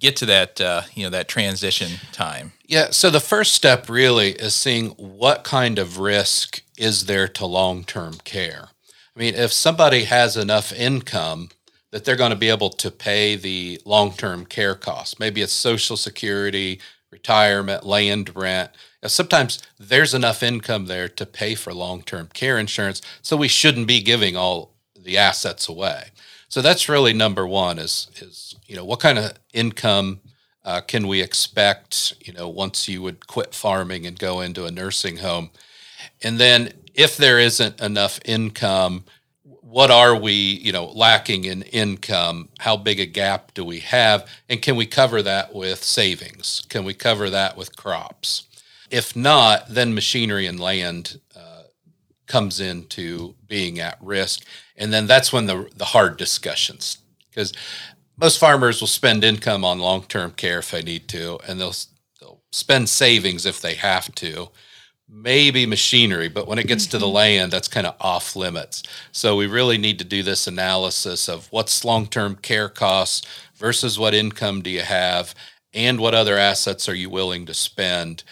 get 0.00 0.16
to 0.16 0.26
that 0.26 0.60
uh, 0.60 0.82
you 0.94 1.04
know 1.04 1.10
that 1.10 1.28
transition 1.28 2.00
time? 2.10 2.52
Yeah. 2.66 2.88
So 2.90 3.08
the 3.08 3.20
first 3.20 3.54
step 3.54 3.88
really 3.88 4.32
is 4.32 4.54
seeing 4.54 4.90
what 4.90 5.44
kind 5.44 5.78
of 5.78 6.00
risk 6.00 6.62
is 6.76 7.06
there 7.06 7.28
to 7.28 7.46
long 7.46 7.84
term 7.84 8.14
care. 8.24 8.70
I 9.14 9.18
mean, 9.18 9.34
if 9.34 9.52
somebody 9.52 10.04
has 10.04 10.36
enough 10.36 10.72
income 10.72 11.50
that 11.92 12.04
they're 12.04 12.16
going 12.16 12.30
to 12.30 12.36
be 12.36 12.50
able 12.50 12.70
to 12.70 12.90
pay 12.90 13.36
the 13.36 13.80
long 13.84 14.12
term 14.12 14.44
care 14.44 14.74
costs, 14.74 15.20
maybe 15.20 15.40
it's 15.40 15.52
Social 15.52 15.96
Security 15.96 16.80
retirement, 17.10 17.84
land 17.84 18.34
rent. 18.36 18.70
Now, 19.02 19.08
sometimes 19.08 19.62
there's 19.78 20.14
enough 20.14 20.42
income 20.42 20.86
there 20.86 21.08
to 21.08 21.26
pay 21.26 21.54
for 21.54 21.72
long 21.72 22.02
term 22.02 22.28
care 22.32 22.58
insurance, 22.58 23.00
so 23.22 23.36
we 23.36 23.48
shouldn't 23.48 23.86
be 23.86 24.00
giving 24.00 24.36
all 24.36 24.74
the 24.96 25.16
assets 25.16 25.68
away. 25.68 26.10
So 26.48 26.62
that's 26.62 26.88
really 26.88 27.12
number 27.12 27.46
one 27.46 27.78
is 27.78 28.08
is 28.20 28.56
you 28.66 28.76
know 28.76 28.84
what 28.84 29.00
kind 29.00 29.18
of 29.18 29.32
income 29.52 30.20
uh, 30.64 30.80
can 30.80 31.06
we 31.06 31.22
expect 31.22 32.14
you 32.20 32.32
know 32.32 32.48
once 32.48 32.88
you 32.88 33.02
would 33.02 33.26
quit 33.26 33.54
farming 33.54 34.06
and 34.06 34.18
go 34.18 34.40
into 34.40 34.64
a 34.64 34.70
nursing 34.70 35.18
home, 35.18 35.50
and 36.22 36.38
then 36.38 36.72
if 36.94 37.16
there 37.16 37.38
isn't 37.38 37.80
enough 37.80 38.18
income, 38.24 39.04
what 39.70 39.90
are 39.90 40.16
we, 40.16 40.32
you 40.32 40.72
know, 40.72 40.86
lacking 40.86 41.44
in 41.44 41.60
income? 41.62 42.48
How 42.58 42.76
big 42.76 42.98
a 42.98 43.04
gap 43.04 43.52
do 43.52 43.62
we 43.64 43.80
have? 43.80 44.26
And 44.48 44.62
can 44.62 44.76
we 44.76 44.86
cover 44.86 45.20
that 45.22 45.54
with 45.54 45.84
savings? 45.84 46.62
Can 46.70 46.84
we 46.84 46.94
cover 46.94 47.28
that 47.28 47.54
with 47.54 47.76
crops? 47.76 48.44
If 48.90 49.14
not, 49.14 49.68
then 49.68 49.94
machinery 49.94 50.46
and 50.46 50.58
land 50.58 51.20
uh, 51.36 51.64
comes 52.26 52.60
into 52.60 53.34
being 53.46 53.78
at 53.78 53.98
risk. 54.00 54.46
And 54.74 54.90
then 54.90 55.06
that's 55.06 55.34
when 55.34 55.44
the, 55.44 55.68
the 55.76 55.84
hard 55.84 56.16
discussions, 56.16 56.98
because 57.28 57.52
most 58.18 58.40
farmers 58.40 58.80
will 58.80 58.88
spend 58.88 59.22
income 59.22 59.66
on 59.66 59.80
long 59.80 60.02
term 60.04 60.30
care 60.30 60.60
if 60.60 60.70
they 60.70 60.82
need 60.82 61.08
to, 61.08 61.40
and 61.46 61.60
they'll, 61.60 61.74
they'll 62.20 62.40
spend 62.52 62.88
savings 62.88 63.44
if 63.44 63.60
they 63.60 63.74
have 63.74 64.14
to 64.14 64.48
maybe 65.08 65.66
machinery, 65.66 66.28
but 66.28 66.46
when 66.46 66.58
it 66.58 66.66
gets 66.66 66.86
to 66.86 66.98
the 66.98 67.06
mm-hmm. 67.06 67.14
land, 67.14 67.52
that's 67.52 67.68
kind 67.68 67.86
of 67.86 67.96
off 68.00 68.36
limits. 68.36 68.82
So 69.12 69.36
we 69.36 69.46
really 69.46 69.78
need 69.78 69.98
to 69.98 70.04
do 70.04 70.22
this 70.22 70.46
analysis 70.46 71.28
of 71.28 71.50
what's 71.50 71.84
long 71.84 72.06
term 72.06 72.36
care 72.36 72.68
costs 72.68 73.26
versus 73.56 73.98
what 73.98 74.14
income 74.14 74.62
do 74.62 74.70
you 74.70 74.82
have 74.82 75.34
and 75.72 75.98
what 76.00 76.14
other 76.14 76.36
assets 76.36 76.88
are 76.88 76.94
you 76.94 77.10
willing 77.10 77.46
to 77.46 77.54
spend. 77.54 78.22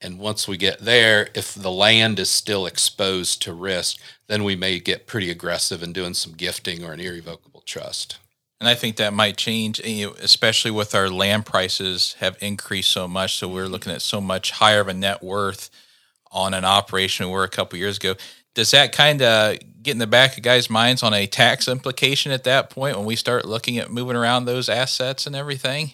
And 0.00 0.18
once 0.18 0.46
we 0.46 0.56
get 0.56 0.80
there, 0.80 1.28
if 1.34 1.54
the 1.54 1.70
land 1.70 2.18
is 2.18 2.28
still 2.28 2.66
exposed 2.66 3.40
to 3.42 3.54
risk, 3.54 3.98
then 4.26 4.44
we 4.44 4.56
may 4.56 4.78
get 4.78 5.06
pretty 5.06 5.30
aggressive 5.30 5.82
in 5.82 5.92
doing 5.92 6.14
some 6.14 6.34
gifting 6.34 6.84
or 6.84 6.92
an 6.92 7.00
irrevocable 7.00 7.62
trust. 7.64 8.18
And 8.60 8.68
I 8.68 8.74
think 8.74 8.96
that 8.96 9.12
might 9.12 9.36
change, 9.36 9.80
especially 9.80 10.70
with 10.70 10.94
our 10.94 11.10
land 11.10 11.46
prices 11.46 12.16
have 12.20 12.36
increased 12.40 12.90
so 12.90 13.08
much. 13.08 13.36
So 13.36 13.48
we're 13.48 13.66
looking 13.66 13.92
at 13.92 14.02
so 14.02 14.20
much 14.20 14.52
higher 14.52 14.80
of 14.80 14.88
a 14.88 14.94
net 14.94 15.22
worth 15.22 15.70
on 16.34 16.52
an 16.52 16.64
operation 16.64 17.26
we 17.26 17.32
were 17.32 17.44
a 17.44 17.48
couple 17.48 17.78
years 17.78 17.96
ago. 17.96 18.14
Does 18.54 18.72
that 18.72 18.92
kind 18.92 19.22
of 19.22 19.58
get 19.82 19.92
in 19.92 19.98
the 19.98 20.06
back 20.06 20.36
of 20.36 20.42
guys' 20.42 20.68
minds 20.68 21.02
on 21.02 21.14
a 21.14 21.26
tax 21.26 21.68
implication 21.68 22.32
at 22.32 22.44
that 22.44 22.70
point 22.70 22.96
when 22.96 23.06
we 23.06 23.16
start 23.16 23.44
looking 23.44 23.78
at 23.78 23.90
moving 23.90 24.16
around 24.16 24.44
those 24.44 24.68
assets 24.68 25.26
and 25.26 25.34
everything? 25.34 25.92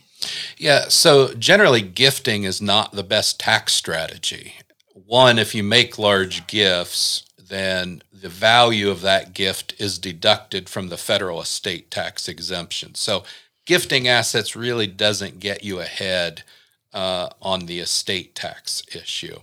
Yeah, 0.56 0.88
so 0.88 1.34
generally, 1.34 1.82
gifting 1.82 2.44
is 2.44 2.60
not 2.60 2.92
the 2.92 3.02
best 3.02 3.40
tax 3.40 3.72
strategy. 3.72 4.54
One, 4.92 5.38
if 5.38 5.54
you 5.54 5.62
make 5.62 5.98
large 5.98 6.46
gifts, 6.46 7.24
then 7.38 8.02
the 8.12 8.28
value 8.28 8.90
of 8.90 9.00
that 9.00 9.32
gift 9.32 9.74
is 9.78 9.98
deducted 9.98 10.68
from 10.68 10.88
the 10.88 10.98
federal 10.98 11.40
estate 11.40 11.90
tax 11.90 12.28
exemption. 12.28 12.94
So, 12.94 13.24
gifting 13.64 14.06
assets 14.06 14.54
really 14.54 14.86
doesn't 14.86 15.40
get 15.40 15.64
you 15.64 15.80
ahead 15.80 16.42
uh, 16.92 17.30
on 17.40 17.66
the 17.66 17.80
estate 17.80 18.34
tax 18.34 18.82
issue. 18.94 19.38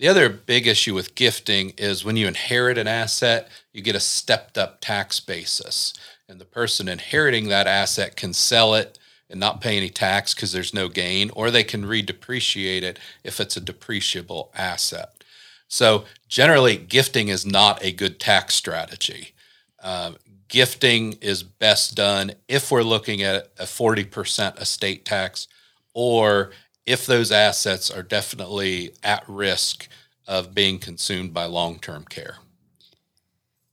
The 0.00 0.08
other 0.08 0.30
big 0.30 0.66
issue 0.66 0.94
with 0.94 1.14
gifting 1.14 1.74
is 1.76 2.06
when 2.06 2.16
you 2.16 2.26
inherit 2.26 2.78
an 2.78 2.88
asset, 2.88 3.50
you 3.70 3.82
get 3.82 3.94
a 3.94 4.00
stepped 4.00 4.56
up 4.56 4.80
tax 4.80 5.20
basis. 5.20 5.92
And 6.26 6.40
the 6.40 6.46
person 6.46 6.88
inheriting 6.88 7.48
that 7.48 7.66
asset 7.66 8.16
can 8.16 8.32
sell 8.32 8.74
it 8.74 8.98
and 9.28 9.38
not 9.38 9.60
pay 9.60 9.76
any 9.76 9.90
tax 9.90 10.34
because 10.34 10.52
there's 10.52 10.72
no 10.72 10.88
gain, 10.88 11.30
or 11.34 11.50
they 11.50 11.62
can 11.62 11.84
redepreciate 11.84 12.82
it 12.82 12.98
if 13.24 13.40
it's 13.40 13.58
a 13.58 13.60
depreciable 13.60 14.48
asset. 14.54 15.22
So 15.68 16.06
generally, 16.28 16.78
gifting 16.78 17.28
is 17.28 17.44
not 17.44 17.84
a 17.84 17.92
good 17.92 18.18
tax 18.18 18.54
strategy. 18.54 19.34
Uh, 19.82 20.12
gifting 20.48 21.18
is 21.20 21.42
best 21.42 21.94
done 21.94 22.32
if 22.48 22.70
we're 22.70 22.82
looking 22.82 23.20
at 23.22 23.50
a 23.58 23.64
40% 23.64 24.58
estate 24.58 25.04
tax 25.04 25.46
or 25.92 26.52
if 26.86 27.06
those 27.06 27.30
assets 27.30 27.90
are 27.90 28.02
definitely 28.02 28.92
at 29.02 29.24
risk 29.28 29.88
of 30.26 30.54
being 30.54 30.78
consumed 30.78 31.34
by 31.34 31.44
long 31.44 31.78
term 31.78 32.04
care. 32.04 32.36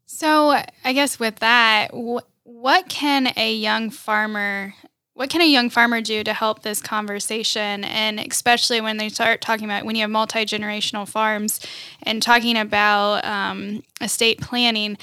So, 0.06 0.60
I 0.84 0.94
guess 0.94 1.20
with 1.20 1.38
that, 1.38 1.90
what 2.44 2.90
can 2.90 3.34
a 3.36 3.54
young 3.54 3.90
farmer 3.90 4.74
what 5.18 5.32
can 5.32 5.42
a 5.42 5.48
young 5.48 5.72
farmer 5.72 6.00
do 6.00 6.24
to 6.24 6.32
help 6.32 6.62
this 6.62 6.80
conversation 6.80 7.84
and 7.84 8.20
especially 8.20 8.80
when 8.80 8.98
they 8.98 9.10
start 9.10 9.42
talking 9.42 9.66
about 9.66 9.84
when 9.84 9.96
you 9.96 10.02
have 10.02 10.12
multi-generational 10.12 11.08
farms 11.08 11.60
and 12.04 12.22
talking 12.22 12.56
about 12.56 13.26
um, 13.26 13.84
estate 14.00 14.40
planning 14.40 14.96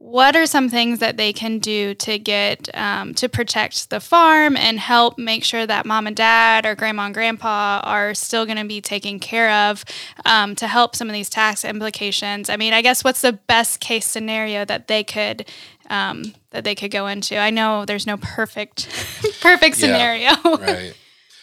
what 0.00 0.36
are 0.36 0.46
some 0.46 0.68
things 0.68 1.00
that 1.00 1.16
they 1.16 1.32
can 1.32 1.58
do 1.58 1.92
to 1.92 2.20
get 2.20 2.68
um, 2.74 3.14
to 3.14 3.28
protect 3.28 3.90
the 3.90 3.98
farm 3.98 4.56
and 4.56 4.78
help 4.78 5.18
make 5.18 5.42
sure 5.42 5.66
that 5.66 5.84
mom 5.84 6.06
and 6.06 6.14
dad 6.14 6.64
or 6.64 6.76
grandma 6.76 7.06
and 7.06 7.14
grandpa 7.14 7.80
are 7.82 8.14
still 8.14 8.46
going 8.46 8.58
to 8.58 8.64
be 8.64 8.80
taken 8.80 9.18
care 9.18 9.50
of 9.50 9.84
um, 10.24 10.54
to 10.54 10.68
help 10.68 10.94
some 10.94 11.08
of 11.08 11.14
these 11.14 11.28
tax 11.28 11.64
implications? 11.64 12.48
I 12.48 12.56
mean 12.56 12.72
i 12.72 12.80
guess 12.80 13.02
what's 13.02 13.22
the 13.22 13.32
best 13.32 13.80
case 13.80 14.06
scenario 14.06 14.64
that 14.64 14.86
they 14.86 15.02
could 15.02 15.46
um, 15.90 16.34
that 16.50 16.62
they 16.62 16.76
could 16.76 16.92
go 16.92 17.08
into? 17.08 17.36
I 17.36 17.50
know 17.50 17.84
there's 17.84 18.06
no 18.06 18.18
perfect 18.18 18.86
perfect 19.40 19.76
scenario. 19.76 20.30
right. 20.44 20.94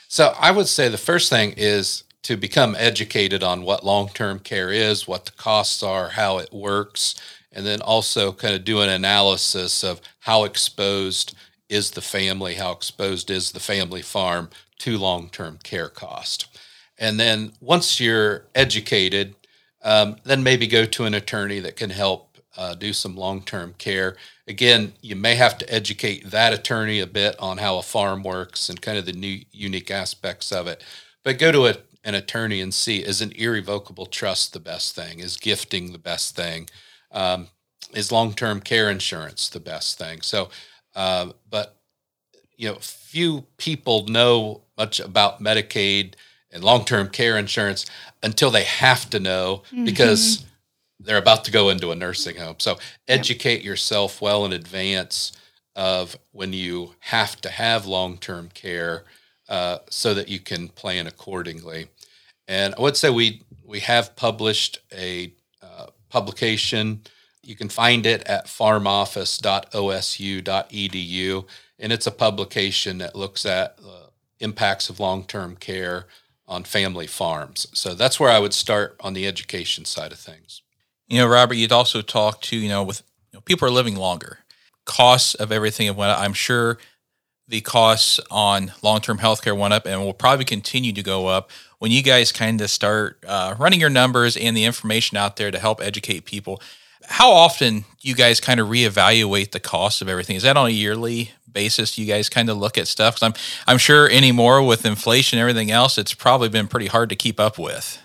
So 0.08 0.34
i 0.40 0.52
would 0.52 0.68
say 0.68 0.88
the 0.88 0.98
first 0.98 1.30
thing 1.30 1.54
is 1.58 2.04
to 2.24 2.38
become 2.38 2.76
educated 2.80 3.44
on 3.44 3.64
what 3.64 3.86
long-term 3.86 4.40
care 4.40 4.72
is 4.72 5.08
what 5.08 5.26
the 5.26 5.32
costs 5.34 5.84
are 5.84 6.10
how 6.10 6.38
it 6.38 6.54
works 6.54 7.16
and 7.56 7.66
then 7.66 7.82
also 7.82 8.32
kind 8.32 8.54
of 8.54 8.64
do 8.64 8.82
an 8.82 8.90
analysis 8.90 9.84
of 9.84 10.02
how 10.20 10.44
exposed 10.44 11.36
is 11.70 11.92
the 11.92 12.02
family, 12.02 12.56
how 12.56 12.72
exposed 12.72 13.32
is 13.32 13.52
the 13.52 13.60
family 13.60 14.02
farm 14.02 14.50
to 14.80 14.98
long 14.98 15.30
term 15.30 15.58
care 15.64 15.90
cost. 15.90 16.48
And 16.98 17.20
then 17.20 17.54
once 17.60 18.00
you're 18.00 18.46
educated, 18.54 19.36
um, 19.84 20.18
then 20.24 20.44
maybe 20.44 20.68
go 20.68 20.86
to 20.86 21.06
an 21.06 21.14
attorney 21.14 21.60
that 21.60 21.76
can 21.76 21.90
help 21.90 22.38
uh, 22.58 22.74
do 22.76 22.94
some 22.94 23.16
long 23.16 23.42
term 23.42 23.74
care. 23.78 24.16
Again, 24.48 24.94
you 25.02 25.16
may 25.16 25.36
have 25.36 25.58
to 25.60 25.74
educate 25.74 26.30
that 26.32 26.54
attorney 26.54 27.00
a 27.00 27.08
bit 27.08 27.36
on 27.40 27.58
how 27.58 27.78
a 27.78 27.84
farm 27.84 28.24
works 28.24 28.70
and 28.70 28.82
kind 28.82 28.98
of 28.98 29.06
the 29.06 29.14
new 29.14 29.42
unique 29.52 29.92
aspects 29.92 30.52
of 30.52 30.68
it. 30.68 30.84
But 31.24 31.40
go 31.40 31.52
to 31.52 31.68
a, 31.68 31.76
an 32.04 32.16
attorney 32.16 32.62
and 32.62 32.74
see 32.74 33.00
is 33.00 33.22
an 33.22 33.32
irrevocable 33.34 34.06
trust 34.06 34.54
the 34.54 34.60
best 34.60 34.96
thing? 34.96 35.20
Is 35.20 35.38
gifting 35.38 35.92
the 35.92 35.98
best 35.98 36.36
thing? 36.36 36.70
Um, 37.16 37.48
is 37.94 38.12
long-term 38.12 38.62
care 38.62 38.90
insurance 38.92 39.50
the 39.50 39.60
best 39.60 39.98
thing? 39.98 40.22
So, 40.22 40.50
uh, 40.96 41.32
but 41.50 41.78
you 42.58 42.70
know, 42.70 42.78
few 42.82 43.46
people 43.58 44.06
know 44.08 44.62
much 44.78 45.00
about 45.00 45.42
Medicaid 45.42 46.14
and 46.52 46.64
long-term 46.64 47.10
care 47.10 47.38
insurance 47.38 47.86
until 48.22 48.52
they 48.52 48.64
have 48.64 49.10
to 49.10 49.20
know 49.20 49.64
mm-hmm. 49.68 49.86
because 49.86 50.46
they're 51.00 51.18
about 51.18 51.46
to 51.46 51.52
go 51.52 51.70
into 51.70 51.92
a 51.92 51.96
nursing 51.96 52.38
home. 52.38 52.56
So, 52.60 52.78
educate 53.08 53.58
yep. 53.58 53.66
yourself 53.66 54.22
well 54.22 54.46
in 54.46 54.54
advance 54.54 55.32
of 55.76 56.18
when 56.32 56.54
you 56.54 56.96
have 57.00 57.40
to 57.42 57.50
have 57.50 57.86
long-term 57.86 58.50
care 58.54 59.04
uh, 59.50 59.80
so 59.90 60.14
that 60.14 60.30
you 60.30 60.40
can 60.40 60.70
plan 60.70 61.08
accordingly. 61.08 61.88
And 62.48 62.74
I 62.78 62.82
would 62.82 62.98
say 62.98 63.10
we 63.10 63.42
we 63.66 63.80
have 63.82 64.16
published 64.16 64.80
a 64.94 65.34
publication 66.10 67.02
you 67.46 67.56
can 67.56 67.70
find 67.70 68.06
it 68.08 68.24
at 68.24 68.48
farmoffice.osu.edu, 68.48 71.46
and 71.78 71.94
it's 71.94 72.08
a 72.08 72.12
publication 72.12 72.98
that 72.98 73.16
looks 73.16 73.46
at 73.46 73.78
the 73.78 74.10
impacts 74.40 74.90
of 74.90 75.00
long 75.00 75.24
term 75.26 75.56
care 75.56 76.08
on 76.48 76.64
family 76.64 77.08
farms. 77.08 77.68
So 77.74 77.94
that's 77.94 78.20
where 78.20 78.32
I 78.32 78.40
would 78.40 78.54
start 78.54 78.96
on 79.00 79.14
the 79.14 79.28
education 79.28 79.86
side 79.86 80.12
of 80.12 80.18
things. 80.18 80.64
You 81.08 81.20
know, 81.20 81.28
Robert, 81.28 81.54
you'd 81.54 81.72
also 81.72 82.02
talk 82.02 82.42
to, 82.42 82.58
you 82.58 82.70
know, 82.70 82.84
with 82.84 83.04
you 83.32 83.38
know, 83.38 83.42
people 83.42 83.68
are 83.68 83.72
living 83.72 83.96
longer. 83.96 84.40
Costs 84.86 85.36
of 85.36 85.52
everything. 85.52 86.00
I'm 86.00 86.34
sure 86.34 86.80
the 87.48 87.62
costs 87.62 88.20
on 88.32 88.72
long-term 88.82 89.20
healthcare 89.20 89.56
went 89.58 89.74
up 89.74 89.86
and 89.86 90.02
will 90.02 90.14
probably 90.14 90.46
continue 90.46 90.94
to 90.94 91.04
go 91.04 91.28
up 91.28 91.52
when 91.80 91.92
you 91.92 92.02
guys 92.04 92.32
kind 92.32 92.62
of 92.62 92.70
start 92.70 93.24
uh, 93.28 93.56
running 93.58 93.80
your 93.80 93.90
numbers 93.90 94.38
and 94.38 94.56
the 94.56 94.66
information 94.66 95.18
out 95.18 95.36
there 95.36 95.52
to 95.52 95.60
help 95.60 95.82
educate 95.82 96.26
people 96.26 96.62
how 97.08 97.32
often 97.32 97.82
do 97.82 98.10
you 98.10 98.16
guys 98.16 98.40
kind 98.40 98.60
of 98.60 98.68
reevaluate 98.68 99.52
the 99.52 99.60
cost 99.60 100.02
of 100.02 100.10
everything? 100.10 100.36
Is 100.36 100.44
that 100.44 100.58
on 100.58 100.68
a 100.68 100.72
yearly 100.72 101.32
basis? 101.52 101.98
You 101.98 102.06
guys 102.06 102.30
kind 102.30 102.50
of 102.50 102.58
look 102.58 102.78
at 102.78 102.88
stuff? 102.88 103.16
Because 103.16 103.28
I'm 103.28 103.34
I'm 103.68 103.78
sure 103.78 104.10
anymore 104.10 104.64
with 104.64 104.86
inflation 104.86 105.40
and 105.40 105.48
everything 105.48 105.72
else, 105.72 105.98
it's 105.98 106.14
probably 106.14 106.50
been 106.50 106.68
pretty 106.68 106.88
hard 106.88 107.10
to 107.10 107.16
keep 107.16 107.40
up 107.40 107.58
with. 107.58 108.02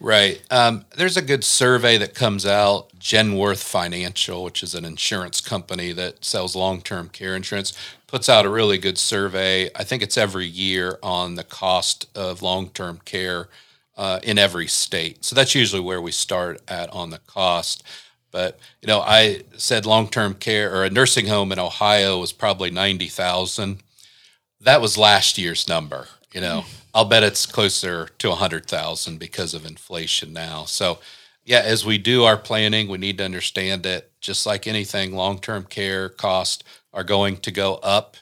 Right. 0.00 0.42
Um, 0.50 0.84
there's 0.96 1.16
a 1.16 1.22
good 1.22 1.44
survey 1.44 1.96
that 1.98 2.14
comes 2.14 2.44
out, 2.46 2.90
Genworth 2.98 3.62
Financial, 3.62 4.44
which 4.44 4.62
is 4.62 4.74
an 4.74 4.84
insurance 4.84 5.40
company 5.40 5.92
that 5.92 6.24
sells 6.24 6.56
long 6.56 6.80
term 6.80 7.08
care 7.08 7.36
insurance, 7.36 7.72
puts 8.06 8.28
out 8.28 8.46
a 8.46 8.50
really 8.50 8.78
good 8.78 8.98
survey. 8.98 9.70
I 9.74 9.84
think 9.84 10.02
it's 10.02 10.18
every 10.18 10.46
year 10.46 10.98
on 11.02 11.34
the 11.36 11.44
cost 11.44 12.06
of 12.16 12.42
long 12.42 12.70
term 12.70 13.00
care 13.04 13.48
uh, 13.96 14.20
in 14.22 14.38
every 14.38 14.66
state. 14.66 15.24
So 15.24 15.34
that's 15.34 15.54
usually 15.54 15.82
where 15.82 16.00
we 16.00 16.12
start 16.12 16.60
at 16.68 16.90
on 16.90 17.10
the 17.10 17.18
cost. 17.18 17.82
But 18.30 18.58
you 18.80 18.88
know, 18.88 19.00
I 19.00 19.42
said 19.56 19.86
long-term 19.86 20.34
care 20.34 20.74
or 20.74 20.84
a 20.84 20.90
nursing 20.90 21.26
home 21.26 21.52
in 21.52 21.58
Ohio 21.58 22.18
was 22.18 22.32
probably 22.32 22.70
ninety 22.70 23.08
thousand. 23.08 23.82
That 24.60 24.80
was 24.80 24.96
last 24.96 25.38
year's 25.38 25.68
number. 25.68 26.08
You 26.32 26.40
know, 26.40 26.64
I'll 26.94 27.04
bet 27.06 27.22
it's 27.22 27.46
closer 27.46 28.08
to 28.18 28.30
a 28.30 28.36
hundred 28.36 28.66
thousand 28.66 29.18
because 29.18 29.54
of 29.54 29.64
inflation 29.64 30.32
now. 30.32 30.64
So, 30.64 30.98
yeah, 31.44 31.62
as 31.64 31.84
we 31.84 31.98
do 31.98 32.24
our 32.24 32.36
planning, 32.36 32.88
we 32.88 32.98
need 32.98 33.18
to 33.18 33.24
understand 33.24 33.82
that 33.84 34.10
just 34.20 34.46
like 34.46 34.66
anything, 34.66 35.14
long-term 35.14 35.64
care 35.64 36.08
costs 36.08 36.62
are 36.92 37.04
going 37.04 37.38
to 37.38 37.50
go 37.50 37.76
up, 37.76 38.16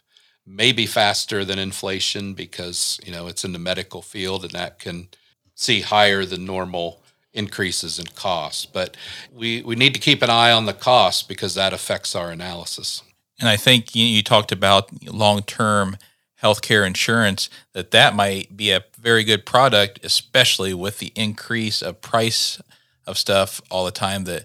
maybe 0.47 0.87
faster 0.87 1.45
than 1.45 1.59
inflation 1.59 2.35
because 2.35 3.01
you 3.05 3.13
know 3.13 3.27
it's 3.27 3.45
in 3.45 3.53
the 3.53 3.59
medical 3.59 4.03
field 4.03 4.45
and 4.45 4.53
that 4.53 4.79
can 4.79 5.09
see 5.55 5.83
higher 5.83 6.25
than 6.25 6.45
normal 6.45 7.03
increases 7.33 7.99
in 7.99 8.07
costs. 8.07 8.67
But 8.67 8.97
we, 9.33 9.63
we 9.63 9.77
need 9.77 9.95
to 9.95 10.01
keep 10.01 10.23
an 10.23 10.31
eye 10.31 10.51
on 10.51 10.67
the 10.67 10.73
cost 10.73 11.29
because 11.29 11.55
that 11.55 11.73
affects 11.73 12.15
our 12.15 12.31
analysis. 12.31 13.03
And 13.39 13.49
I 13.49 13.57
think 13.57 13.95
you, 13.95 14.05
you 14.05 14.23
talked 14.23 14.53
about 14.53 14.91
long 15.05 15.43
term 15.43 15.97
healthcare 16.43 16.87
insurance, 16.87 17.51
that 17.73 17.91
that 17.91 18.15
might 18.15 18.57
be 18.57 18.71
a 18.71 18.85
very 18.99 19.25
good 19.25 19.45
product, 19.45 20.05
especially 20.05 20.75
with 20.75 20.99
the 20.99 21.13
increase 21.15 21.83
of 21.83 22.01
price 22.01 22.61
of 23.07 23.19
stuff 23.19 23.61
all 23.71 23.85
the 23.85 23.91
time 23.91 24.25
that 24.25 24.45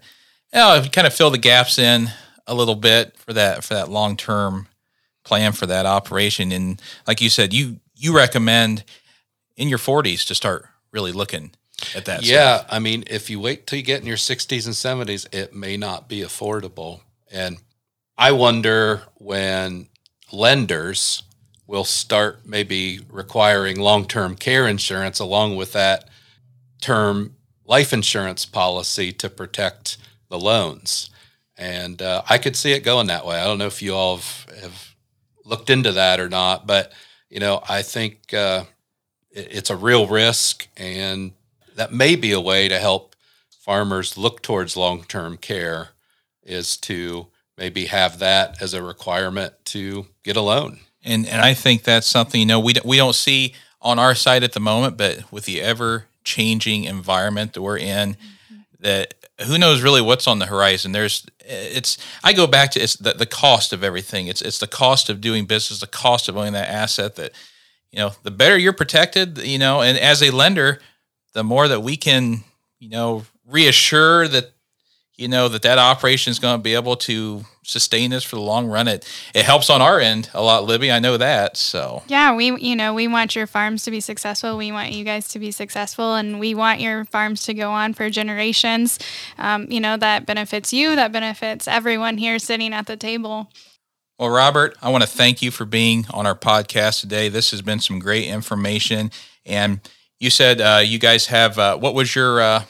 you 0.54 0.60
know, 0.60 0.84
kind 0.92 1.08
of 1.08 1.14
fill 1.14 1.30
the 1.30 1.38
gaps 1.38 1.78
in 1.78 2.10
a 2.48 2.54
little 2.54 2.76
bit 2.76 3.18
for 3.18 3.34
that 3.34 3.64
for 3.64 3.74
that 3.74 3.90
long 3.90 4.18
term 4.18 4.68
plan 5.24 5.52
for 5.52 5.66
that 5.66 5.86
operation. 5.86 6.52
And 6.52 6.82
like 7.08 7.22
you 7.22 7.30
said, 7.30 7.54
you 7.54 7.80
you 7.96 8.16
recommend 8.16 8.84
in 9.58 9.70
your 9.70 9.78
40s 9.78 10.26
to 10.28 10.36
start 10.36 10.66
really 10.92 11.12
looking 11.12 11.52
at 11.96 12.06
that. 12.06 12.24
Yeah, 12.24 12.58
stuff. 12.58 12.70
I 12.72 12.80
mean, 12.80 13.04
if 13.08 13.30
you 13.30 13.40
wait 13.40 13.68
till 13.68 13.78
you 13.78 13.84
get 13.84 14.02
in 14.02 14.08
your 14.08 14.18
60s 14.18 14.66
and 14.66 15.08
70s, 15.08 15.34
it 15.34 15.54
may 15.54 15.78
not 15.78 16.08
be 16.08 16.22
affordable. 16.22 17.02
And 17.32 17.58
I 18.18 18.32
wonder 18.32 19.04
when 19.16 19.88
lenders 20.32 21.24
will 21.68 21.84
start 21.84 22.46
maybe 22.46 23.00
requiring 23.10 23.80
long 23.80 24.06
term 24.06 24.36
care 24.36 24.68
insurance 24.68 25.20
along 25.20 25.56
with 25.56 25.74
that 25.74 26.10
term 26.82 27.36
life 27.66 27.94
insurance 27.94 28.46
policy 28.46 29.12
to 29.12 29.30
protect 29.30 29.98
the 30.30 30.40
loans. 30.40 31.10
And 31.58 32.02
uh, 32.02 32.22
I 32.30 32.38
could 32.38 32.56
see 32.56 32.74
it 32.74 32.84
going 32.84 33.08
that 33.08 33.26
way. 33.26 33.40
I 33.40 33.46
don't 33.46 33.58
know 33.58 33.68
if 33.68 33.82
you 33.82 33.96
all 33.96 34.18
have, 34.18 34.48
have 34.62 34.96
looked 35.46 35.70
into 35.70 35.94
that 35.94 36.20
or 36.20 36.30
not, 36.30 36.68
but 36.68 36.92
you 37.30 37.40
know, 37.40 37.62
I 37.68 37.82
think 37.82 38.34
uh, 38.34 38.66
it, 39.32 39.48
it's 39.52 39.70
a 39.70 39.76
real 39.76 40.08
risk, 40.08 40.68
and 40.78 41.32
that 41.76 41.92
may 41.92 42.16
be 42.16 42.32
a 42.32 42.42
way 42.42 42.68
to 42.68 42.80
help 42.80 43.16
farmers 43.50 44.18
look 44.18 44.42
towards 44.42 44.78
long 44.78 45.04
term 45.04 45.38
care 45.38 45.90
is 46.44 46.78
to 46.78 47.28
maybe 47.58 47.86
have 47.86 48.20
that 48.20 48.62
as 48.62 48.74
a 48.74 48.84
requirement 48.84 49.54
to 49.66 50.08
get 50.24 50.38
a 50.38 50.42
loan. 50.42 50.80
And 51.06 51.28
and 51.28 51.42
I 51.42 51.54
think 51.54 51.84
that's 51.84 52.08
something 52.08 52.40
you 52.40 52.48
know 52.48 52.60
we 52.60 52.74
we 52.84 52.98
don't 52.98 53.16
see 53.16 53.54
on 53.82 54.00
our 54.00 54.16
side 54.16 54.44
at 54.44 54.54
the 54.54 54.60
moment, 54.60 54.98
but 54.98 55.32
with 55.32 55.46
the 55.46 55.62
ever 55.62 56.06
changing 56.24 56.86
environment 56.86 57.54
that 57.54 57.62
we're 57.62 57.78
in, 57.78 58.16
mm-hmm. 58.16 58.56
that 58.80 59.14
who 59.46 59.58
knows 59.58 59.82
really 59.82 60.02
what's 60.02 60.28
on 60.28 60.40
the 60.40 60.48
horizon. 60.48 60.92
There's 60.92 61.26
it's 61.40 61.98
I 62.24 62.34
go 62.34 62.48
back 62.48 62.72
to 62.72 62.80
it's 62.80 62.96
the, 62.96 63.14
the 63.14 63.26
cost 63.26 63.72
of 63.72 63.84
everything. 63.84 64.28
It's 64.28 64.42
it's 64.42 64.60
the 64.60 64.68
cost 64.68 65.10
of 65.10 65.22
doing 65.22 65.46
business, 65.46 65.80
the 65.80 65.88
cost 65.88 66.28
of 66.28 66.36
owning 66.36 66.54
that 66.54 66.70
asset 66.70 67.16
that 67.16 67.32
you 67.96 68.02
know, 68.02 68.12
the 68.24 68.32
better 68.32 68.58
you're 68.58 68.74
protected, 68.74 69.38
you 69.38 69.58
know, 69.58 69.82
and 69.82 69.98
as 69.98 70.22
a 70.22 70.30
lender, 70.30 70.82
the 71.32 71.46
more 71.46 71.70
that 71.70 71.80
we 71.80 71.96
can, 71.96 72.44
you 72.78 72.90
know, 72.90 73.24
reassure 73.48 74.28
that 74.28 74.52
you 75.16 75.30
know 75.30 75.48
that 75.48 75.62
that 75.62 75.78
operation 75.78 76.32
is 76.32 76.40
going 76.40 76.60
to 76.60 76.62
be 76.62 76.74
able 76.74 76.98
to 76.98 77.46
sustain 77.66 78.12
this 78.12 78.24
for 78.24 78.36
the 78.36 78.42
long 78.42 78.68
run. 78.68 78.88
It 78.88 79.08
it 79.34 79.46
helps 79.46 79.70
on 79.70 79.82
our 79.82 80.00
end 80.00 80.30
a 80.34 80.42
lot 80.42 80.64
libby. 80.66 80.92
I 80.92 81.00
know 81.00 81.18
that 81.18 81.58
so. 81.58 82.04
Yeah 82.08 82.36
we 82.36 82.56
you 82.60 82.76
know 82.76 82.94
we 82.94 83.08
want 83.08 83.36
your 83.36 83.48
farms 83.48 83.84
to 83.84 83.92
be 83.92 84.00
successful. 84.00 84.58
We 84.58 84.72
want 84.72 84.92
you 84.92 85.04
guys 85.04 85.28
to 85.30 85.40
be 85.40 85.52
successful 85.52 86.16
and 86.16 86.40
we 86.40 86.54
want 86.56 86.80
your 86.80 87.06
farms 87.06 87.44
to 87.46 87.54
go 87.54 87.72
on 87.72 87.94
for 87.94 88.10
generations. 88.10 89.00
Um, 89.38 89.68
you 89.70 89.80
know 89.80 89.98
that 89.98 90.26
benefits 90.26 90.72
you 90.74 90.96
that 90.96 91.12
benefits 91.12 91.68
everyone 91.68 92.18
here 92.18 92.40
sitting 92.40 92.74
at 92.74 92.88
the 92.88 92.98
table. 92.98 93.50
Well 94.18 94.30
robert 94.30 94.78
i 94.82 94.90
want 94.90 95.04
to 95.04 95.10
thank 95.10 95.42
you 95.42 95.52
for 95.52 95.66
being 95.66 96.06
on 96.12 96.26
our 96.26 96.36
podcast 96.36 97.02
today. 97.02 97.30
This 97.30 97.52
has 97.52 97.62
been 97.62 97.80
some 97.80 98.00
great 98.00 98.28
information 98.28 99.12
and 99.46 99.82
you 100.20 100.30
said 100.30 100.62
uh, 100.62 100.82
you 100.84 100.98
guys 100.98 101.28
have 101.28 101.60
uh, 101.60 101.78
what 101.78 101.94
was 101.94 102.16
your 102.16 102.42
uh, 102.42 102.64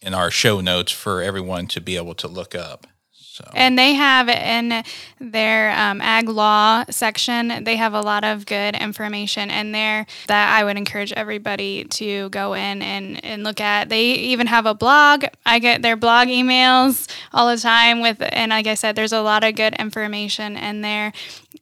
in 0.00 0.14
our 0.14 0.30
show 0.30 0.60
notes 0.60 0.92
for 0.92 1.22
everyone 1.22 1.66
to 1.68 1.80
be 1.80 1.96
able 1.96 2.14
to 2.14 2.28
look 2.28 2.54
up. 2.54 2.86
So. 3.38 3.48
And 3.54 3.78
they 3.78 3.94
have 3.94 4.28
in 4.28 4.82
their 5.20 5.70
um, 5.70 6.00
ag 6.00 6.28
law 6.28 6.84
section, 6.90 7.62
they 7.62 7.76
have 7.76 7.94
a 7.94 8.00
lot 8.00 8.24
of 8.24 8.46
good 8.46 8.74
information 8.74 9.48
in 9.48 9.70
there 9.70 10.06
that 10.26 10.58
I 10.58 10.64
would 10.64 10.76
encourage 10.76 11.12
everybody 11.12 11.84
to 11.84 12.30
go 12.30 12.54
in 12.54 12.82
and, 12.82 13.24
and 13.24 13.44
look 13.44 13.60
at. 13.60 13.90
They 13.90 14.06
even 14.06 14.48
have 14.48 14.66
a 14.66 14.74
blog. 14.74 15.24
I 15.46 15.60
get 15.60 15.82
their 15.82 15.94
blog 15.94 16.26
emails 16.26 17.08
all 17.32 17.48
the 17.48 17.58
time 17.58 18.00
with, 18.00 18.20
and 18.20 18.50
like 18.50 18.66
I 18.66 18.74
said, 18.74 18.96
there's 18.96 19.12
a 19.12 19.22
lot 19.22 19.44
of 19.44 19.54
good 19.54 19.74
information 19.74 20.56
in 20.56 20.80
there 20.80 21.12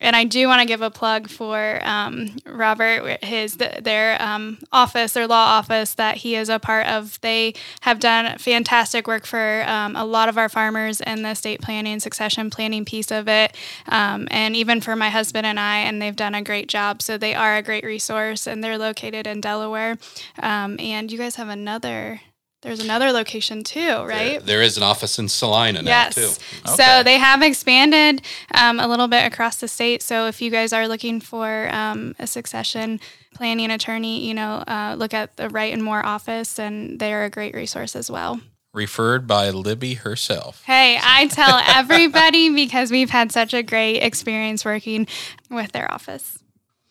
and 0.01 0.15
I 0.15 0.25
do 0.25 0.47
want 0.49 0.61
to 0.61 0.67
give 0.67 0.83
a 0.83 0.91
plug 0.91 1.29
for 1.29 1.81
um, 1.85 2.37
Robert, 2.47 3.25
his 3.25 3.57
their 3.57 4.21
um, 4.21 4.59
office, 4.73 5.13
their 5.13 5.27
law 5.27 5.59
office 5.59 5.95
that 5.95 6.19
he 6.19 6.35
is 6.35 6.49
a 6.49 6.59
part 6.59 6.87
of. 6.87 7.21
They 7.21 7.55
have 7.81 8.01
done 8.01 8.39
fantastic 8.39 9.07
work 9.07 9.27
for 9.27 9.65
um, 9.67 9.97
a 9.97 10.05
lot 10.05 10.29
of 10.29 10.39
our 10.39 10.49
farmers 10.49 11.01
in 11.01 11.23
the 11.23 11.31
estate 11.31 11.61
planning, 11.61 12.01
succession 12.01 12.51
planning 12.51 12.85
piece 12.85 13.11
of 13.11 13.29
it, 13.29 13.55
um, 13.89 14.29
and 14.31 14.57
even 14.57 14.81
for 14.81 14.97
my 14.97 15.11
husband 15.11 15.47
and 15.47 15.59
I. 15.59 15.79
And 15.79 16.01
they've 16.01 16.17
done 16.17 16.35
a 16.35 16.43
great 16.43 16.69
job. 16.69 17.03
So 17.03 17.19
they 17.19 17.35
are 17.35 17.57
a 17.57 17.63
great 17.63 17.85
resource, 17.85 18.47
and 18.47 18.63
they're 18.63 18.79
located 18.79 19.27
in 19.27 19.41
Delaware. 19.41 19.99
Um, 20.39 20.77
and 20.81 21.11
you 21.11 21.19
guys 21.19 21.37
have 21.37 21.49
another 21.49 22.21
there's 22.63 22.81
another 22.81 23.13
location 23.13 23.63
too, 23.63 24.03
right? 24.03 24.39
There, 24.39 24.41
there 24.41 24.63
is 24.63 24.77
an 24.77 24.83
office 24.83 25.19
in 25.19 25.29
Celina 25.29 25.83
now 25.83 25.91
yes. 25.91 26.15
too. 26.15 26.71
Okay. 26.71 26.83
So 26.83 27.03
they 27.03 27.19
have 27.19 27.43
expanded 27.43 28.23
um, 28.55 28.81
a 28.81 28.89
little 28.89 29.09
bit 29.09 29.31
across 29.31 29.57
the 29.57 29.69
state. 29.69 30.03
So 30.03 30.27
if 30.27 30.41
you 30.41 30.51
guys 30.51 30.73
are 30.73 30.89
looking 30.89 31.21
for 31.21 31.69
um, 31.73 32.15
a 32.19 32.27
succession 32.27 32.99
planning 33.35 33.71
attorney, 33.71 34.27
you 34.27 34.35
know, 34.35 34.65
uh, 34.67 34.97
look 34.99 35.13
at 35.13 35.37
the 35.37 35.49
Wright 35.51 35.73
and 35.73 35.83
Moore 35.83 36.05
office, 36.05 36.59
and 36.59 36.99
they 36.99 37.13
are 37.13 37.25
a 37.25 37.31
great 37.31 37.55
resource 37.55 37.95
as 37.95 38.11
well. 38.11 38.41
Referred 38.73 39.27
by 39.27 39.51
Libby 39.51 39.95
herself. 39.95 40.63
Hey, 40.65 40.99
I 41.01 41.29
tell 41.29 41.61
everybody 41.67 42.51
because 42.55 42.91
we've 42.91 43.11
had 43.11 43.33
such 43.33 43.55
a 43.55 43.63
great 43.63 44.01
experience 44.01 44.65
working 44.65 45.07
with 45.51 45.73
their 45.73 45.91
office. 45.91 46.39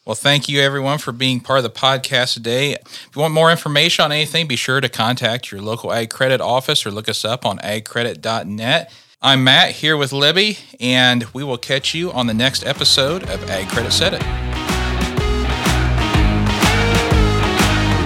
Well, 0.05 0.13
thank 0.13 0.47
you 0.47 0.61
everyone 0.61 0.99
for 0.99 1.11
being 1.11 1.39
part 1.39 1.57
of 1.57 1.63
the 1.63 1.71
podcast 1.71 2.35
today. 2.35 2.73
If 2.73 3.09
you 3.15 3.21
want 3.23 3.33
more 3.33 3.49
information 3.49 4.05
on 4.05 4.11
anything, 4.11 4.45
be 4.45 4.55
sure 4.55 4.79
to 4.79 4.87
contact 4.87 5.51
your 5.51 5.63
local 5.63 5.91
Ag 5.91 6.11
Credit 6.11 6.39
office 6.39 6.85
or 6.85 6.91
look 6.91 7.09
us 7.09 7.25
up 7.25 7.43
on 7.43 7.57
agcredit.net. 7.57 8.93
I'm 9.23 9.43
Matt 9.43 9.71
here 9.71 9.97
with 9.97 10.13
Libby, 10.13 10.59
and 10.79 11.23
we 11.33 11.43
will 11.43 11.57
catch 11.57 11.95
you 11.95 12.11
on 12.11 12.27
the 12.27 12.35
next 12.35 12.63
episode 12.67 13.23
of 13.23 13.49
Ag 13.49 13.67
Credit 13.69 13.91
Set 13.91 14.13
It. 14.13 14.21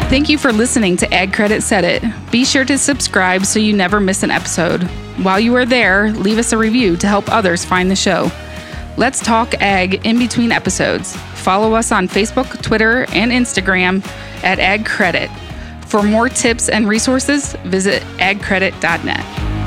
Thank 0.10 0.30
you 0.30 0.38
for 0.38 0.54
listening 0.54 0.96
to 0.98 1.14
Ag 1.14 1.34
Credit 1.34 1.62
Set 1.62 1.84
It. 1.84 2.02
Be 2.32 2.46
sure 2.46 2.64
to 2.64 2.78
subscribe 2.78 3.46
so 3.46 3.60
you 3.60 3.74
never 3.74 4.00
miss 4.00 4.24
an 4.24 4.32
episode. 4.32 4.84
While 5.22 5.42
you 5.42 5.54
are 5.58 5.66
there, 5.66 6.14
leave 6.14 6.38
us 6.38 6.54
a 6.54 6.58
review 6.58 6.96
to 6.96 7.08
help 7.08 7.30
others 7.30 7.66
find 7.66 7.92
the 7.92 7.96
show. 7.98 8.32
Let's 9.00 9.22
talk 9.22 9.54
ag 9.62 10.06
in 10.06 10.20
between 10.20 10.52
episodes. 10.52 11.16
Follow 11.36 11.74
us 11.74 11.94
on 11.94 12.10
Facebook, 12.10 12.62
Twitter, 12.62 13.06
and 13.14 13.32
Instagram 13.32 14.06
at 14.44 14.60
Ag 14.60 14.86
Credit. 14.86 15.30
For 15.88 16.04
more 16.04 16.28
tips 16.28 16.68
and 16.68 16.86
resources, 16.86 17.54
visit 17.64 18.04
agcredit.net. 18.18 19.59